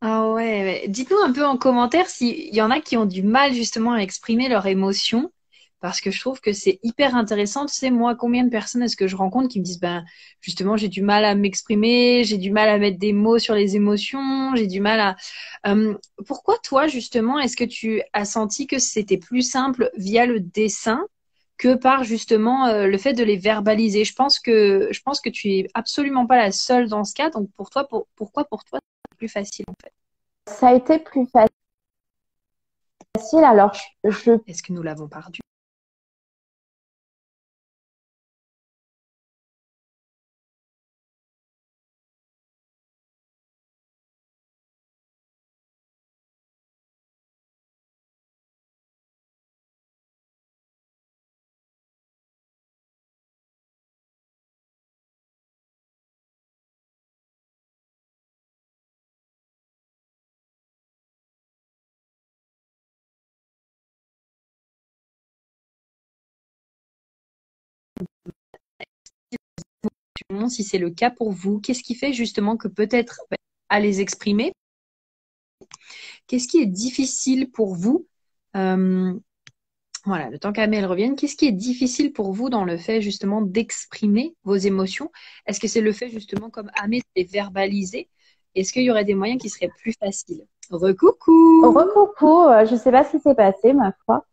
Ah 0.00 0.32
ouais, 0.32 0.86
dites-nous 0.88 1.18
un 1.18 1.32
peu 1.32 1.44
en 1.46 1.56
commentaire 1.56 2.08
s'il 2.08 2.52
y 2.52 2.60
en 2.60 2.72
a 2.72 2.80
qui 2.80 2.96
ont 2.96 3.06
du 3.06 3.22
mal 3.22 3.54
justement 3.54 3.92
à 3.92 3.98
exprimer 3.98 4.48
leurs 4.48 4.66
émotions, 4.66 5.30
parce 5.82 6.00
que 6.00 6.10
je 6.10 6.18
trouve 6.18 6.40
que 6.40 6.52
c'est 6.52 6.80
hyper 6.82 7.14
intéressant. 7.14 7.66
Tu 7.66 7.74
sais, 7.74 7.90
moi, 7.90 8.16
combien 8.16 8.42
de 8.44 8.50
personnes 8.50 8.82
est-ce 8.82 8.96
que 8.96 9.06
je 9.06 9.14
rencontre 9.14 9.48
qui 9.48 9.60
me 9.60 9.64
disent, 9.64 9.80
ben 9.80 10.04
justement, 10.40 10.76
j'ai 10.76 10.88
du 10.88 11.02
mal 11.02 11.24
à 11.24 11.36
m'exprimer, 11.36 12.24
j'ai 12.24 12.38
du 12.38 12.50
mal 12.50 12.68
à 12.68 12.78
mettre 12.78 12.98
des 12.98 13.12
mots 13.12 13.38
sur 13.38 13.54
les 13.54 13.76
émotions, 13.76 14.54
j'ai 14.56 14.66
du 14.66 14.80
mal 14.80 14.98
à... 14.98 15.16
Euh, 15.66 15.94
pourquoi 16.26 16.56
toi, 16.64 16.88
justement, 16.88 17.38
est-ce 17.38 17.56
que 17.56 17.64
tu 17.64 18.02
as 18.12 18.24
senti 18.24 18.66
que 18.66 18.80
c'était 18.80 19.18
plus 19.18 19.42
simple 19.42 19.90
via 19.96 20.26
le 20.26 20.40
dessin 20.40 21.04
que 21.62 21.74
par 21.76 22.02
justement 22.02 22.66
euh, 22.66 22.88
le 22.88 22.98
fait 22.98 23.12
de 23.12 23.22
les 23.22 23.36
verbaliser. 23.36 24.04
Je 24.04 24.14
pense 24.14 24.40
que 24.40 24.88
je 24.90 25.00
pense 25.00 25.20
que 25.20 25.30
tu 25.30 25.48
es 25.50 25.68
absolument 25.74 26.26
pas 26.26 26.36
la 26.36 26.50
seule 26.50 26.88
dans 26.88 27.04
ce 27.04 27.14
cas. 27.14 27.30
Donc 27.30 27.52
pour 27.52 27.70
toi, 27.70 27.86
pourquoi 28.16 28.44
pour 28.46 28.64
toi 28.64 28.80
c'est 28.82 29.16
plus 29.16 29.28
facile 29.28 29.64
en 29.68 29.74
fait? 29.80 29.92
Ça 30.52 30.70
a 30.70 30.74
été 30.74 30.98
plus 30.98 31.24
facile. 31.26 31.48
Alors 33.44 33.72
je. 34.02 34.32
Est-ce 34.48 34.64
que 34.64 34.72
nous 34.72 34.82
l'avons 34.82 35.06
perdu? 35.06 35.38
Si 70.48 70.64
c'est 70.64 70.78
le 70.78 70.90
cas 70.90 71.10
pour 71.10 71.32
vous. 71.32 71.60
Qu'est-ce 71.60 71.82
qui 71.82 71.94
fait 71.94 72.12
justement 72.12 72.56
que 72.56 72.68
peut-être 72.68 73.20
à 73.68 73.80
les 73.80 74.00
exprimer? 74.00 74.52
Qu'est-ce 76.26 76.48
qui 76.48 76.58
est 76.60 76.66
difficile 76.66 77.50
pour 77.50 77.74
vous? 77.74 78.06
Euh, 78.56 79.12
Voilà, 80.04 80.30
le 80.30 80.38
temps 80.38 80.52
qu'Amel 80.52 80.86
revienne, 80.86 81.16
qu'est-ce 81.16 81.36
qui 81.36 81.46
est 81.46 81.52
difficile 81.52 82.12
pour 82.12 82.32
vous 82.32 82.50
dans 82.50 82.64
le 82.64 82.76
fait 82.76 83.00
justement 83.00 83.42
d'exprimer 83.42 84.34
vos 84.44 84.56
émotions? 84.56 85.10
Est-ce 85.46 85.60
que 85.60 85.68
c'est 85.68 85.80
le 85.80 85.92
fait 85.92 86.08
justement 86.10 86.50
comme 86.50 86.70
Amel 86.74 87.00
de 87.00 87.22
les 87.22 87.24
verbaliser 87.24 88.08
Est-ce 88.56 88.72
qu'il 88.72 88.82
y 88.82 88.90
aurait 88.90 89.04
des 89.04 89.14
moyens 89.14 89.40
qui 89.40 89.48
seraient 89.48 89.70
plus 89.80 89.94
faciles? 89.98 90.44
Recoucou 90.70 91.70
Recoucou, 91.72 92.42
euh, 92.48 92.66
je 92.66 92.74
ne 92.74 92.78
sais 92.78 92.90
pas 92.90 93.04
ce 93.04 93.12
qui 93.16 93.20
s'est 93.20 93.34
passé 93.34 93.72
ma 93.74 93.92
foi. 94.04 94.24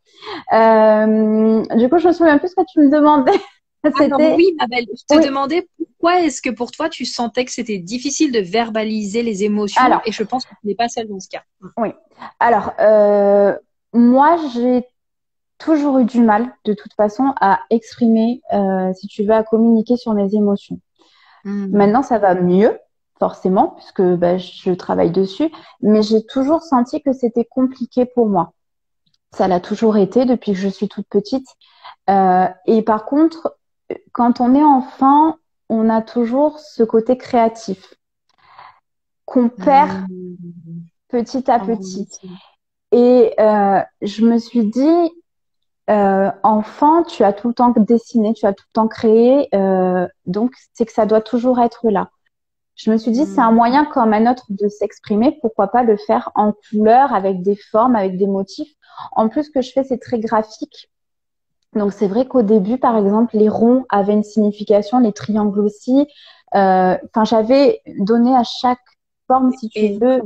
Euh, 0.54 1.64
du 1.78 1.90
coup, 1.90 2.00
je 2.00 2.08
me 2.08 2.14
souviens 2.14 2.40
plus 2.40 2.50
ce 2.50 2.56
que 2.56 2.66
tu 2.72 2.80
me 2.80 2.90
demandais. 2.90 3.34
oui, 3.84 4.56
ma 4.60 4.68
belle, 4.68 4.86
je 4.90 5.16
te 5.16 5.26
demandais 5.26 5.68
pourquoi 5.78 6.22
est-ce 6.22 6.42
que 6.42 6.50
pour 6.50 6.72
toi 6.72 6.90
tu 6.90 7.06
sentais 7.06 7.46
que 7.46 7.52
c'était 7.52 7.78
difficile 7.78 8.32
de 8.32 8.40
verbaliser 8.40 9.24
les 9.24 9.44
émotions 9.44 9.82
et 10.06 10.12
je 10.12 10.24
pense 10.24 10.46
que 10.46 10.52
tu 10.62 10.68
n'es 10.68 10.76
pas 10.76 10.90
seule 10.90 11.08
dans 11.08 11.20
ce 11.20 11.30
cas. 11.30 11.44
Oui. 11.78 11.90
Alors, 12.40 12.74
euh, 12.80 13.56
moi 13.94 14.38
j'ai 14.54 14.86
toujours 15.58 16.00
eu 16.00 16.06
du 16.06 16.22
mal 16.22 16.54
de 16.66 16.74
toute 16.74 16.94
façon 16.94 17.34
à 17.40 17.62
exprimer, 17.70 18.42
euh, 18.54 18.94
si 18.94 19.08
tu 19.08 19.24
veux, 19.24 19.34
à 19.34 19.44
communiquer 19.44 19.98
sur 19.98 20.14
mes 20.14 20.34
émotions. 20.36 20.80
Hmm. 21.44 21.68
Maintenant 21.76 22.04
ça 22.04 22.18
va 22.18 22.36
mieux, 22.36 22.78
forcément, 23.18 23.76
puisque 23.78 24.02
bah, 24.02 24.38
je 24.38 24.72
travaille 24.72 25.12
dessus, 25.12 25.52
mais 25.82 26.02
j'ai 26.02 26.26
toujours 26.26 26.62
senti 26.64 27.02
que 27.02 27.14
c'était 27.14 27.46
compliqué 27.46 28.06
pour 28.06 28.28
moi. 28.28 28.54
Ça 29.32 29.48
l'a 29.48 29.60
toujours 29.60 29.98
été 29.98 30.26
depuis 30.26 30.54
que 30.54 30.58
je 30.58 30.70
suis 30.70 30.88
toute 30.88 31.08
petite. 31.08 31.48
Euh, 32.10 32.48
et 32.66 32.82
par 32.82 33.06
contre, 33.06 33.59
quand 34.20 34.42
on 34.42 34.54
est 34.54 34.64
enfant, 34.66 35.38
on 35.70 35.90
a 35.90 36.02
toujours 36.02 36.60
ce 36.60 36.84
côté 36.84 37.18
créatif 37.18 37.94
qu'on 39.24 39.48
perd 39.48 40.10
mmh. 40.10 40.36
petit 41.08 41.50
à 41.50 41.54
ah 41.54 41.60
petit. 41.60 42.10
Et 42.92 43.34
euh, 43.40 43.80
je 44.02 44.26
me 44.26 44.38
suis 44.38 44.66
dit, 44.66 45.10
euh, 45.90 46.30
enfant, 46.44 47.04
tu 47.04 47.24
as 47.24 47.32
tout 47.32 47.48
le 47.48 47.54
temps 47.54 47.74
dessiné, 47.78 48.34
tu 48.34 48.46
as 48.46 48.52
tout 48.52 48.66
le 48.68 48.74
temps 48.74 48.90
créé, 48.90 49.48
euh, 49.56 50.06
donc 50.26 50.52
c'est 50.74 50.86
que 50.86 50.92
ça 50.92 51.06
doit 51.06 51.22
toujours 51.22 51.62
être 51.62 51.90
là. 51.90 52.10
Je 52.76 52.92
me 52.92 52.98
suis 52.98 53.12
dit, 53.12 53.26
c'est 53.26 53.40
un 53.40 53.54
mmh. 53.54 53.56
moyen 53.56 53.86
comme 53.86 54.12
un 54.12 54.30
autre 54.30 54.48
de 54.50 54.68
s'exprimer, 54.68 55.38
pourquoi 55.40 55.70
pas 55.70 55.84
le 55.84 55.96
faire 55.96 56.30
en 56.36 56.52
couleur, 56.70 57.14
avec 57.14 57.42
des 57.42 57.56
formes, 57.56 57.96
avec 57.96 58.18
des 58.18 58.28
motifs. 58.28 58.74
En 59.14 59.30
plus, 59.30 59.46
ce 59.46 59.50
que 59.50 59.62
je 59.62 59.72
fais, 59.72 59.86
c'est 59.86 59.98
très 59.98 60.20
graphique. 60.20 60.90
Donc 61.76 61.94
c'est 61.94 62.08
vrai 62.08 62.26
qu'au 62.26 62.42
début, 62.42 62.78
par 62.78 62.98
exemple, 62.98 63.38
les 63.38 63.50
ronds 63.50 63.86
avaient 63.90 64.14
une 64.14 64.24
signification, 64.24 65.00
les 65.00 65.14
triangles 65.14 65.60
aussi. 65.60 66.08
Euh, 66.56 66.98
enfin, 67.06 67.26
j'avais 67.26 67.82
donné 68.00 68.36
à 68.36 68.44
chaque 68.44 68.80
forme, 69.28 69.52
si 69.54 69.70
tu 69.70 70.00
veux, 70.00 70.22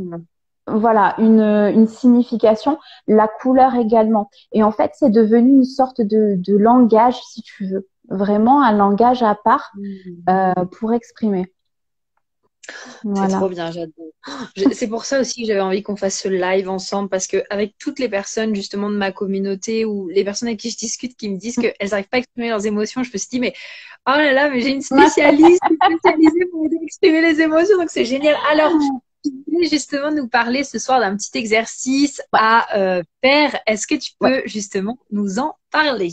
voilà, 0.67 1.15
une, 1.17 1.41
une 1.41 1.87
signification, 1.87 2.79
la 3.07 3.27
couleur 3.27 3.75
également. 3.75 4.29
Et 4.53 4.63
en 4.63 4.71
fait, 4.71 4.91
c'est 4.93 5.09
devenu 5.09 5.51
une 5.51 5.65
sorte 5.65 5.99
de, 5.99 6.35
de 6.37 6.55
langage, 6.55 7.21
si 7.23 7.41
tu 7.41 7.65
veux, 7.65 7.87
vraiment 8.09 8.63
un 8.63 8.71
langage 8.71 9.23
à 9.23 9.35
part 9.35 9.71
mmh. 9.75 10.29
euh, 10.29 10.65
pour 10.79 10.93
exprimer. 10.93 11.52
C'est 12.67 13.27
trop 13.27 13.49
bien, 13.49 13.71
j'adore. 13.71 14.11
C'est 14.71 14.87
pour 14.87 15.03
ça 15.05 15.19
aussi 15.19 15.41
que 15.41 15.47
j'avais 15.47 15.59
envie 15.59 15.83
qu'on 15.83 15.97
fasse 15.97 16.19
ce 16.19 16.29
live 16.29 16.69
ensemble 16.69 17.09
parce 17.09 17.27
que 17.27 17.43
avec 17.49 17.77
toutes 17.77 17.99
les 17.99 18.07
personnes 18.07 18.55
justement 18.55 18.89
de 18.89 18.95
ma 18.95 19.11
communauté 19.11 19.83
ou 19.83 20.07
les 20.07 20.23
personnes 20.23 20.47
avec 20.47 20.59
qui 20.59 20.69
je 20.69 20.77
discute 20.77 21.17
qui 21.17 21.29
me 21.29 21.37
disent 21.37 21.57
qu'elles 21.57 21.89
n'arrivent 21.91 22.07
pas 22.07 22.17
à 22.17 22.19
exprimer 22.19 22.49
leurs 22.49 22.65
émotions, 22.65 23.03
je 23.03 23.11
me 23.11 23.17
suis 23.17 23.27
dit 23.29 23.39
mais 23.39 23.53
oh 24.07 24.11
là 24.11 24.31
là, 24.31 24.49
mais 24.49 24.61
j'ai 24.61 24.71
une 24.71 24.81
spécialiste 24.81 25.61
spécialisée 25.63 26.45
pour 26.51 26.67
exprimer 26.81 27.21
les 27.21 27.41
émotions, 27.41 27.77
donc 27.77 27.89
c'est 27.89 28.05
génial. 28.05 28.37
Alors, 28.49 28.71
voulais 29.53 29.67
justement 29.67 30.11
nous 30.11 30.27
parler 30.27 30.63
ce 30.63 30.79
soir 30.79 30.99
d'un 30.99 31.15
petit 31.15 31.37
exercice 31.37 32.21
à 32.31 32.77
euh, 32.77 33.03
faire. 33.21 33.57
Est-ce 33.65 33.87
que 33.87 33.95
tu 33.95 34.11
peux 34.19 34.41
justement 34.45 34.97
nous 35.11 35.39
en 35.39 35.55
parler? 35.71 36.11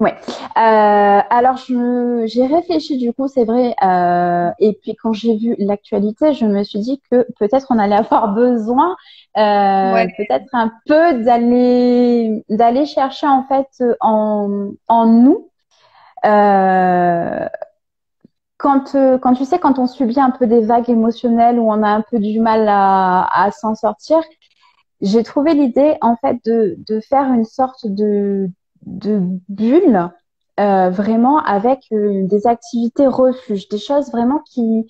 Ouais. 0.00 0.16
Euh, 0.56 1.20
alors 1.30 1.56
je 1.56 2.24
j'ai 2.26 2.46
réfléchi 2.46 2.98
du 2.98 3.12
coup, 3.12 3.28
c'est 3.28 3.44
vrai. 3.44 3.76
Euh, 3.84 4.50
et 4.58 4.72
puis 4.82 4.96
quand 4.96 5.12
j'ai 5.12 5.36
vu 5.36 5.54
l'actualité, 5.58 6.32
je 6.34 6.46
me 6.46 6.64
suis 6.64 6.80
dit 6.80 7.00
que 7.10 7.26
peut-être 7.38 7.68
on 7.70 7.78
allait 7.78 7.94
avoir 7.94 8.34
besoin, 8.34 8.96
euh, 9.36 10.06
peut-être 10.16 10.48
un 10.52 10.72
peu 10.86 11.22
d'aller 11.22 12.44
d'aller 12.48 12.86
chercher 12.86 13.28
en 13.28 13.44
fait 13.44 13.68
en 14.00 14.72
en 14.88 15.06
nous. 15.06 15.50
Euh, 16.26 17.48
quand 18.58 18.96
quand 19.20 19.34
tu 19.34 19.44
sais 19.44 19.58
quand 19.60 19.78
on 19.78 19.86
subit 19.86 20.18
un 20.20 20.30
peu 20.30 20.46
des 20.48 20.62
vagues 20.62 20.90
émotionnelles 20.90 21.58
où 21.60 21.70
on 21.70 21.82
a 21.84 21.88
un 21.88 22.02
peu 22.02 22.18
du 22.18 22.40
mal 22.40 22.66
à 22.68 23.28
à 23.32 23.50
s'en 23.52 23.76
sortir, 23.76 24.18
j'ai 25.00 25.22
trouvé 25.22 25.54
l'idée 25.54 25.96
en 26.00 26.16
fait 26.16 26.38
de 26.44 26.76
de 26.78 27.00
faire 27.00 27.32
une 27.32 27.44
sorte 27.44 27.86
de 27.86 28.50
de 28.86 29.20
bulles, 29.48 30.10
euh, 30.60 30.90
vraiment 30.90 31.38
avec 31.38 31.80
euh, 31.92 32.26
des 32.26 32.46
activités 32.46 33.06
refuge, 33.06 33.68
des 33.68 33.78
choses 33.78 34.10
vraiment 34.10 34.40
qui 34.40 34.86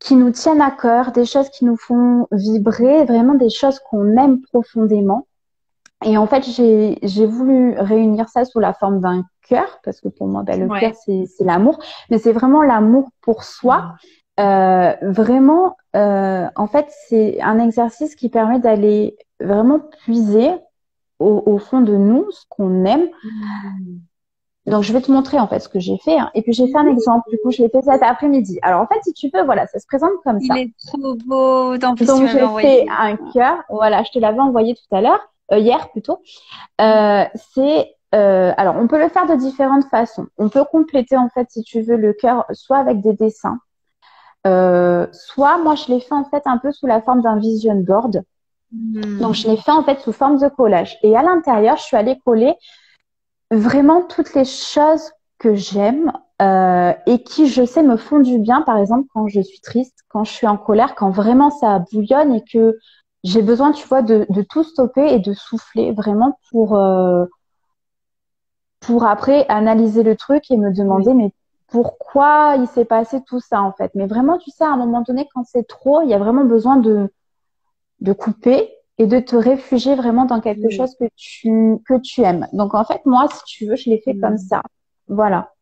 qui 0.00 0.16
nous 0.16 0.30
tiennent 0.30 0.62
à 0.62 0.70
cœur, 0.70 1.12
des 1.12 1.26
choses 1.26 1.50
qui 1.50 1.66
nous 1.66 1.76
font 1.76 2.26
vibrer, 2.32 3.04
vraiment 3.04 3.34
des 3.34 3.50
choses 3.50 3.78
qu'on 3.80 4.16
aime 4.16 4.40
profondément. 4.40 5.26
Et 6.04 6.16
en 6.16 6.26
fait, 6.26 6.42
j'ai 6.42 6.98
j'ai 7.02 7.26
voulu 7.26 7.74
réunir 7.78 8.28
ça 8.28 8.44
sous 8.46 8.60
la 8.60 8.72
forme 8.72 9.00
d'un 9.00 9.24
cœur, 9.46 9.78
parce 9.84 10.00
que 10.00 10.08
pour 10.08 10.26
moi, 10.26 10.42
ben, 10.42 10.58
le 10.58 10.80
cœur, 10.80 10.92
c'est 11.04 11.44
l'amour, 11.44 11.78
mais 12.08 12.18
c'est 12.18 12.32
vraiment 12.32 12.62
l'amour 12.62 13.10
pour 13.20 13.44
soi. 13.44 13.94
Euh, 14.40 14.94
vraiment, 15.02 15.76
euh, 15.96 16.46
en 16.56 16.66
fait, 16.66 16.86
c'est 17.08 17.40
un 17.42 17.58
exercice 17.58 18.14
qui 18.14 18.30
permet 18.30 18.58
d'aller 18.58 19.16
vraiment 19.38 19.80
puiser 20.04 20.50
au, 21.20 21.58
fond 21.58 21.80
de 21.80 21.96
nous 21.96 22.26
ce 22.30 22.44
qu'on 22.48 22.84
aime. 22.84 23.08
Mmh. 23.22 24.70
Donc, 24.70 24.82
je 24.82 24.92
vais 24.92 25.00
te 25.00 25.10
montrer 25.10 25.38
en 25.38 25.48
fait 25.48 25.60
ce 25.60 25.68
que 25.68 25.80
j'ai 25.80 25.96
fait. 25.98 26.18
Hein. 26.18 26.30
Et 26.34 26.42
puis, 26.42 26.52
j'ai 26.52 26.66
fait 26.68 26.78
un 26.78 26.86
exemple. 26.86 27.28
Du 27.30 27.38
coup, 27.38 27.50
je 27.50 27.62
l'ai 27.62 27.68
fait 27.68 27.82
cet 27.82 28.02
après-midi. 28.02 28.58
Alors, 28.62 28.80
en 28.80 28.86
fait, 28.86 29.00
si 29.04 29.12
tu 29.12 29.30
veux, 29.32 29.44
voilà, 29.44 29.66
ça 29.66 29.78
se 29.78 29.86
présente 29.86 30.12
comme 30.24 30.40
ça. 30.40 30.54
Il 30.56 30.62
est 30.62 30.72
trop 30.86 31.14
beau. 31.26 31.76
Donc, 31.78 31.98
j'ai 31.98 32.60
fait 32.60 32.86
un 32.88 33.16
cœur. 33.32 33.62
Voilà, 33.68 34.02
je 34.02 34.10
te 34.10 34.18
l'avais 34.18 34.40
envoyé 34.40 34.74
tout 34.74 34.94
à 34.94 35.00
l'heure, 35.00 35.20
euh, 35.52 35.58
hier 35.58 35.90
plutôt. 35.90 36.20
Euh, 36.80 37.24
c'est 37.54 37.94
euh, 38.14 38.52
alors, 38.56 38.76
on 38.76 38.88
peut 38.88 39.00
le 39.00 39.08
faire 39.08 39.26
de 39.26 39.34
différentes 39.36 39.84
façons. 39.84 40.26
On 40.36 40.48
peut 40.48 40.64
compléter 40.64 41.16
en 41.16 41.28
fait, 41.28 41.46
si 41.50 41.62
tu 41.62 41.80
veux, 41.82 41.96
le 41.96 42.12
cœur 42.12 42.44
soit 42.52 42.78
avec 42.78 43.00
des 43.00 43.12
dessins, 43.12 43.58
euh, 44.46 45.06
soit 45.12 45.58
moi 45.58 45.74
je 45.74 45.92
l'ai 45.92 46.00
fait 46.00 46.14
en 46.14 46.24
fait 46.24 46.42
un 46.46 46.58
peu 46.58 46.72
sous 46.72 46.86
la 46.86 47.02
forme 47.02 47.22
d'un 47.22 47.38
vision 47.38 47.74
board. 47.76 48.24
Hmm. 48.72 49.18
Donc, 49.18 49.34
je 49.34 49.48
l'ai 49.48 49.56
fait 49.56 49.72
en 49.72 49.82
fait 49.82 50.00
sous 50.00 50.12
forme 50.12 50.38
de 50.38 50.48
collage. 50.48 50.98
Et 51.02 51.16
à 51.16 51.22
l'intérieur, 51.22 51.76
je 51.76 51.82
suis 51.82 51.96
allée 51.96 52.18
coller 52.24 52.54
vraiment 53.50 54.02
toutes 54.02 54.34
les 54.34 54.44
choses 54.44 55.10
que 55.38 55.54
j'aime 55.54 56.12
euh, 56.40 56.92
et 57.06 57.22
qui, 57.22 57.48
je 57.48 57.64
sais, 57.64 57.82
me 57.82 57.96
font 57.96 58.20
du 58.20 58.38
bien, 58.38 58.62
par 58.62 58.78
exemple, 58.78 59.08
quand 59.12 59.28
je 59.28 59.40
suis 59.40 59.60
triste, 59.60 59.98
quand 60.08 60.24
je 60.24 60.32
suis 60.32 60.46
en 60.46 60.56
colère, 60.56 60.94
quand 60.94 61.10
vraiment 61.10 61.50
ça 61.50 61.80
bouillonne 61.92 62.34
et 62.34 62.44
que 62.44 62.78
j'ai 63.24 63.42
besoin, 63.42 63.72
tu 63.72 63.86
vois, 63.86 64.02
de, 64.02 64.26
de, 64.30 64.42
tout 64.42 64.62
stopper 64.62 65.12
et 65.12 65.18
de 65.18 65.34
souffler 65.34 65.92
vraiment 65.92 66.38
pour, 66.50 66.76
euh, 66.76 67.26
pour 68.80 69.04
après 69.04 69.44
analyser 69.48 70.02
le 70.02 70.16
truc 70.16 70.50
et 70.50 70.56
me 70.56 70.72
demander, 70.72 71.12
mais 71.12 71.32
pourquoi 71.68 72.56
il 72.58 72.66
s'est 72.66 72.86
passé 72.86 73.20
tout 73.26 73.40
ça, 73.40 73.60
en 73.60 73.72
fait. 73.72 73.90
Mais 73.94 74.06
vraiment, 74.06 74.38
tu 74.38 74.50
sais, 74.50 74.64
à 74.64 74.70
un 74.70 74.76
moment 74.76 75.02
donné, 75.02 75.28
quand 75.34 75.44
c'est 75.44 75.66
trop, 75.66 76.00
il 76.02 76.08
y 76.08 76.14
a 76.14 76.18
vraiment 76.18 76.44
besoin 76.44 76.76
de, 76.76 77.12
de 78.00 78.12
couper 78.12 78.70
et 78.98 79.06
de 79.06 79.18
te 79.18 79.34
réfugier 79.36 79.94
vraiment 79.94 80.26
dans 80.26 80.40
quelque 80.40 80.68
chose 80.70 80.94
que 80.98 81.06
tu, 81.16 81.78
que 81.88 81.98
tu 82.00 82.22
aimes. 82.22 82.46
Donc, 82.52 82.74
en 82.74 82.84
fait, 82.84 83.00
moi, 83.06 83.28
si 83.32 83.42
tu 83.46 83.66
veux, 83.66 83.76
je 83.76 83.88
l'ai 83.88 84.00
fait 84.00 84.16
comme 84.18 84.36
ça. 84.36 84.62
Voilà. 85.08 85.52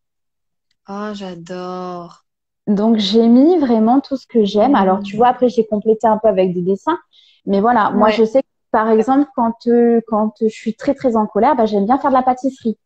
Oh, 0.88 1.10
j'adore. 1.14 2.24
Donc, 2.66 2.96
j'ai 2.96 3.26
mis 3.28 3.56
vraiment 3.58 4.00
tout 4.00 4.16
ce 4.16 4.26
que 4.26 4.44
j'aime. 4.44 4.74
Alors, 4.74 5.02
tu 5.02 5.16
vois, 5.16 5.28
après, 5.28 5.48
j'ai 5.48 5.66
complété 5.66 6.06
un 6.06 6.18
peu 6.18 6.28
avec 6.28 6.52
des 6.52 6.62
dessins. 6.62 6.98
Mais 7.46 7.60
voilà, 7.60 7.90
moi, 7.90 8.10
je 8.10 8.24
sais 8.24 8.42
que, 8.42 8.48
par 8.72 8.90
exemple, 8.90 9.28
quand, 9.36 9.66
euh, 9.68 10.00
quand 10.08 10.34
je 10.40 10.48
suis 10.48 10.74
très, 10.74 10.94
très 10.94 11.16
en 11.16 11.26
colère, 11.26 11.56
bah, 11.56 11.66
j'aime 11.66 11.86
bien 11.86 11.98
faire 11.98 12.10
de 12.10 12.16
la 12.16 12.22
pâtisserie. 12.22 12.76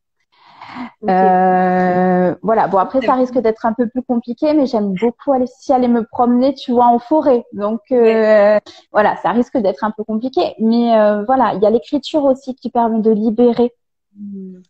Euh, 1.08 2.34
voilà. 2.42 2.68
Bon, 2.68 2.78
après, 2.78 3.00
ça 3.00 3.14
risque 3.14 3.38
d'être 3.38 3.66
un 3.66 3.72
peu 3.72 3.88
plus 3.88 4.02
compliqué, 4.02 4.54
mais 4.54 4.66
j'aime 4.66 4.94
beaucoup 5.00 5.32
aller, 5.32 5.46
si 5.46 5.72
aller 5.72 5.88
me 5.88 6.04
promener, 6.04 6.54
tu 6.54 6.72
vois, 6.72 6.86
en 6.86 6.98
forêt. 6.98 7.44
Donc, 7.52 7.80
euh, 7.90 8.58
voilà, 8.92 9.16
ça 9.16 9.30
risque 9.30 9.56
d'être 9.58 9.84
un 9.84 9.90
peu 9.90 10.04
compliqué. 10.04 10.54
Mais 10.58 10.96
euh, 10.96 11.24
voilà, 11.24 11.54
il 11.54 11.62
y 11.62 11.66
a 11.66 11.70
l'écriture 11.70 12.24
aussi 12.24 12.54
qui 12.54 12.70
permet 12.70 13.00
de 13.00 13.10
libérer. 13.10 13.72
Hmm. 14.16 14.60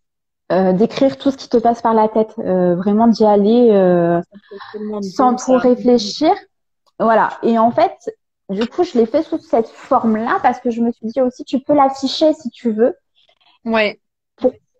Euh, 0.51 0.71
d'écrire 0.73 1.17
tout 1.17 1.31
ce 1.31 1.37
qui 1.37 1.49
te 1.49 1.57
passe 1.57 1.81
par 1.81 1.93
la 1.93 2.07
tête, 2.09 2.35
euh, 2.37 2.75
vraiment 2.75 3.07
d'y 3.07 3.25
aller 3.25 3.69
euh, 3.71 4.21
sans 5.01 5.35
trop 5.35 5.57
réfléchir. 5.57 6.31
Voilà. 6.99 7.39
Et 7.41 7.57
en 7.57 7.71
fait, 7.71 8.13
du 8.49 8.67
coup, 8.67 8.83
je 8.83 8.97
l'ai 8.97 9.07
fait 9.07 9.23
sous 9.23 9.39
cette 9.39 9.69
forme-là 9.69 10.39
parce 10.43 10.59
que 10.59 10.69
je 10.69 10.81
me 10.81 10.91
suis 10.91 11.07
dit 11.07 11.21
aussi, 11.21 11.43
tu 11.43 11.59
peux 11.59 11.73
l'afficher 11.73 12.33
si 12.33 12.49
tu 12.51 12.71
veux. 12.71 12.95
Ouais. 13.65 13.99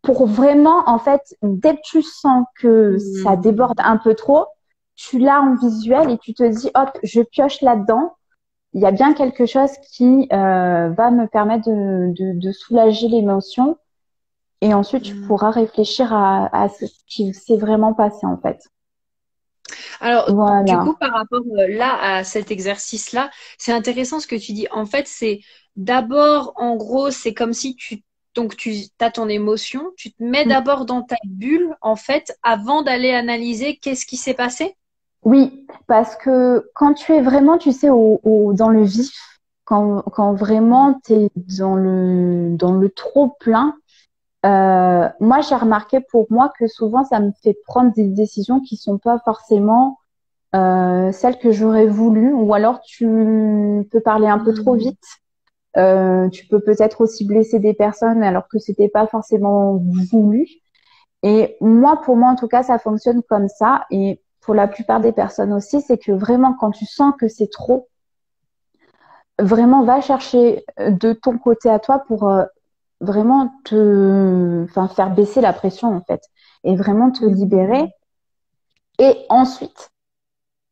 Pour, 0.03 0.27
vraiment, 0.27 0.87
en 0.87 0.99
fait, 0.99 1.35
dès 1.41 1.75
que 1.75 1.81
tu 1.83 2.03
sens 2.03 2.45
que 2.59 2.97
hmm. 2.97 3.23
ça 3.23 3.35
déborde 3.35 3.79
un 3.79 3.97
peu 3.97 4.13
trop, 4.13 4.45
tu 4.95 5.17
l'as 5.17 5.41
en 5.41 5.55
visuel 5.55 6.11
et 6.11 6.17
tu 6.19 6.33
te 6.33 6.43
dis, 6.43 6.69
hop, 6.75 6.97
je 7.01 7.21
pioche 7.21 7.61
là-dedans. 7.61 8.15
Il 8.73 8.81
y 8.81 8.85
a 8.85 8.91
bien 8.91 9.13
quelque 9.13 9.45
chose 9.45 9.71
qui 9.91 10.27
va 10.29 11.11
me 11.11 11.25
permettre 11.27 11.69
de, 11.69 12.13
de, 12.13 12.39
de 12.39 12.51
soulager 12.51 13.07
l'émotion 13.07 13.77
et 14.63 14.73
ensuite, 14.73 15.03
tu 15.03 15.13
mm. 15.13 15.27
pourras 15.27 15.51
réfléchir 15.51 16.13
à, 16.13 16.69
ce 16.69 16.85
qui 17.05 17.33
s'est 17.33 17.57
vraiment 17.57 17.93
passé 17.93 18.25
en 18.25 18.37
fait. 18.37 18.63
Alors, 19.99 20.27
du 20.63 20.77
coup, 20.77 20.95
par 20.95 21.11
rapport 21.11 21.41
euh, 21.41 21.67
là 21.67 21.97
à 22.01 22.23
cet 22.23 22.49
exercice-là, 22.49 23.29
c'est 23.57 23.73
intéressant 23.73 24.21
ce 24.21 24.27
que 24.27 24.37
tu 24.37 24.53
dis. 24.53 24.67
En 24.71 24.85
fait, 24.85 25.05
c'est 25.05 25.41
d'abord, 25.75 26.53
en 26.55 26.77
gros, 26.77 27.11
c'est 27.11 27.33
comme 27.33 27.51
si 27.51 27.75
tu 27.75 28.03
donc 28.35 28.55
tu 28.55 28.75
as 28.99 29.11
ton 29.11 29.29
émotion, 29.29 29.91
tu 29.97 30.11
te 30.11 30.23
mets 30.23 30.45
mm. 30.45 30.49
d'abord 30.49 30.85
dans 30.85 31.01
ta 31.01 31.15
bulle, 31.25 31.75
en 31.81 31.95
fait, 31.95 32.37
avant 32.43 32.81
d'aller 32.81 33.11
analyser 33.11 33.77
qu'est-ce 33.77 34.05
qui 34.05 34.17
s'est 34.17 34.33
passé? 34.33 34.75
Oui, 35.23 35.65
parce 35.87 36.15
que 36.15 36.69
quand 36.75 36.93
tu 36.93 37.13
es 37.13 37.21
vraiment, 37.21 37.57
tu 37.57 37.71
sais, 37.71 37.89
au, 37.89 38.53
dans 38.53 38.69
le 38.69 38.83
vif, 38.83 39.13
quand, 39.63 40.01
quand 40.11 40.33
vraiment 40.33 40.99
tu 41.05 41.13
es 41.13 41.29
dans 41.35 41.75
le, 41.75 42.55
dans 42.57 42.73
le 42.73 42.89
trop 42.89 43.29
plein, 43.39 43.75
euh, 44.45 45.07
moi, 45.21 45.39
j'ai 45.39 45.55
remarqué 45.55 46.01
pour 46.01 46.27
moi 46.29 46.51
que 46.59 46.67
souvent, 46.67 47.05
ça 47.05 47.21
me 47.21 47.31
fait 47.41 47.57
prendre 47.65 47.93
des 47.93 48.07
décisions 48.07 48.59
qui 48.59 48.75
sont 48.75 48.97
pas 48.97 49.19
forcément 49.23 49.99
euh, 50.55 51.11
celles 51.13 51.39
que 51.39 51.51
j'aurais 51.51 51.87
voulu, 51.87 52.33
ou 52.33 52.53
alors 52.53 52.81
tu 52.81 53.87
peux 53.91 54.01
parler 54.01 54.27
un 54.27 54.39
peu 54.39 54.53
trop 54.53 54.75
mmh. 54.75 54.79
vite. 54.79 55.05
Euh, 55.77 56.29
tu 56.29 56.45
peux 56.47 56.59
peut-être 56.59 57.01
aussi 57.01 57.25
blesser 57.25 57.59
des 57.59 57.73
personnes 57.73 58.21
alors 58.23 58.47
que 58.47 58.59
c'était 58.59 58.89
pas 58.89 59.07
forcément 59.07 59.81
voulu. 60.11 60.47
Et 61.23 61.57
moi, 61.61 62.01
pour 62.01 62.15
moi, 62.15 62.29
en 62.29 62.35
tout 62.35 62.47
cas, 62.47 62.63
ça 62.63 62.77
fonctionne 62.77 63.23
comme 63.23 63.47
ça. 63.47 63.85
Et 63.89 64.21
pour 64.41 64.53
la 64.53 64.67
plupart 64.67 64.99
des 64.99 65.13
personnes 65.13 65.53
aussi, 65.53 65.81
c'est 65.81 65.97
que 65.97 66.11
vraiment, 66.11 66.53
quand 66.53 66.71
tu 66.71 66.85
sens 66.85 67.13
que 67.17 67.27
c'est 67.27 67.49
trop, 67.49 67.87
vraiment 69.39 69.83
va 69.83 70.01
chercher 70.01 70.65
de 70.77 71.13
ton 71.13 71.37
côté 71.37 71.69
à 71.69 71.79
toi 71.79 72.03
pour 72.07 72.29
euh, 72.29 72.43
vraiment 72.99 73.51
te, 73.65 74.63
enfin, 74.65 74.87
faire 74.87 75.09
baisser 75.13 75.41
la 75.41 75.53
pression 75.53 75.95
en 75.95 76.01
fait, 76.01 76.21
et 76.63 76.75
vraiment 76.75 77.11
te 77.11 77.25
libérer. 77.25 77.89
Et 78.99 79.25
ensuite, 79.29 79.91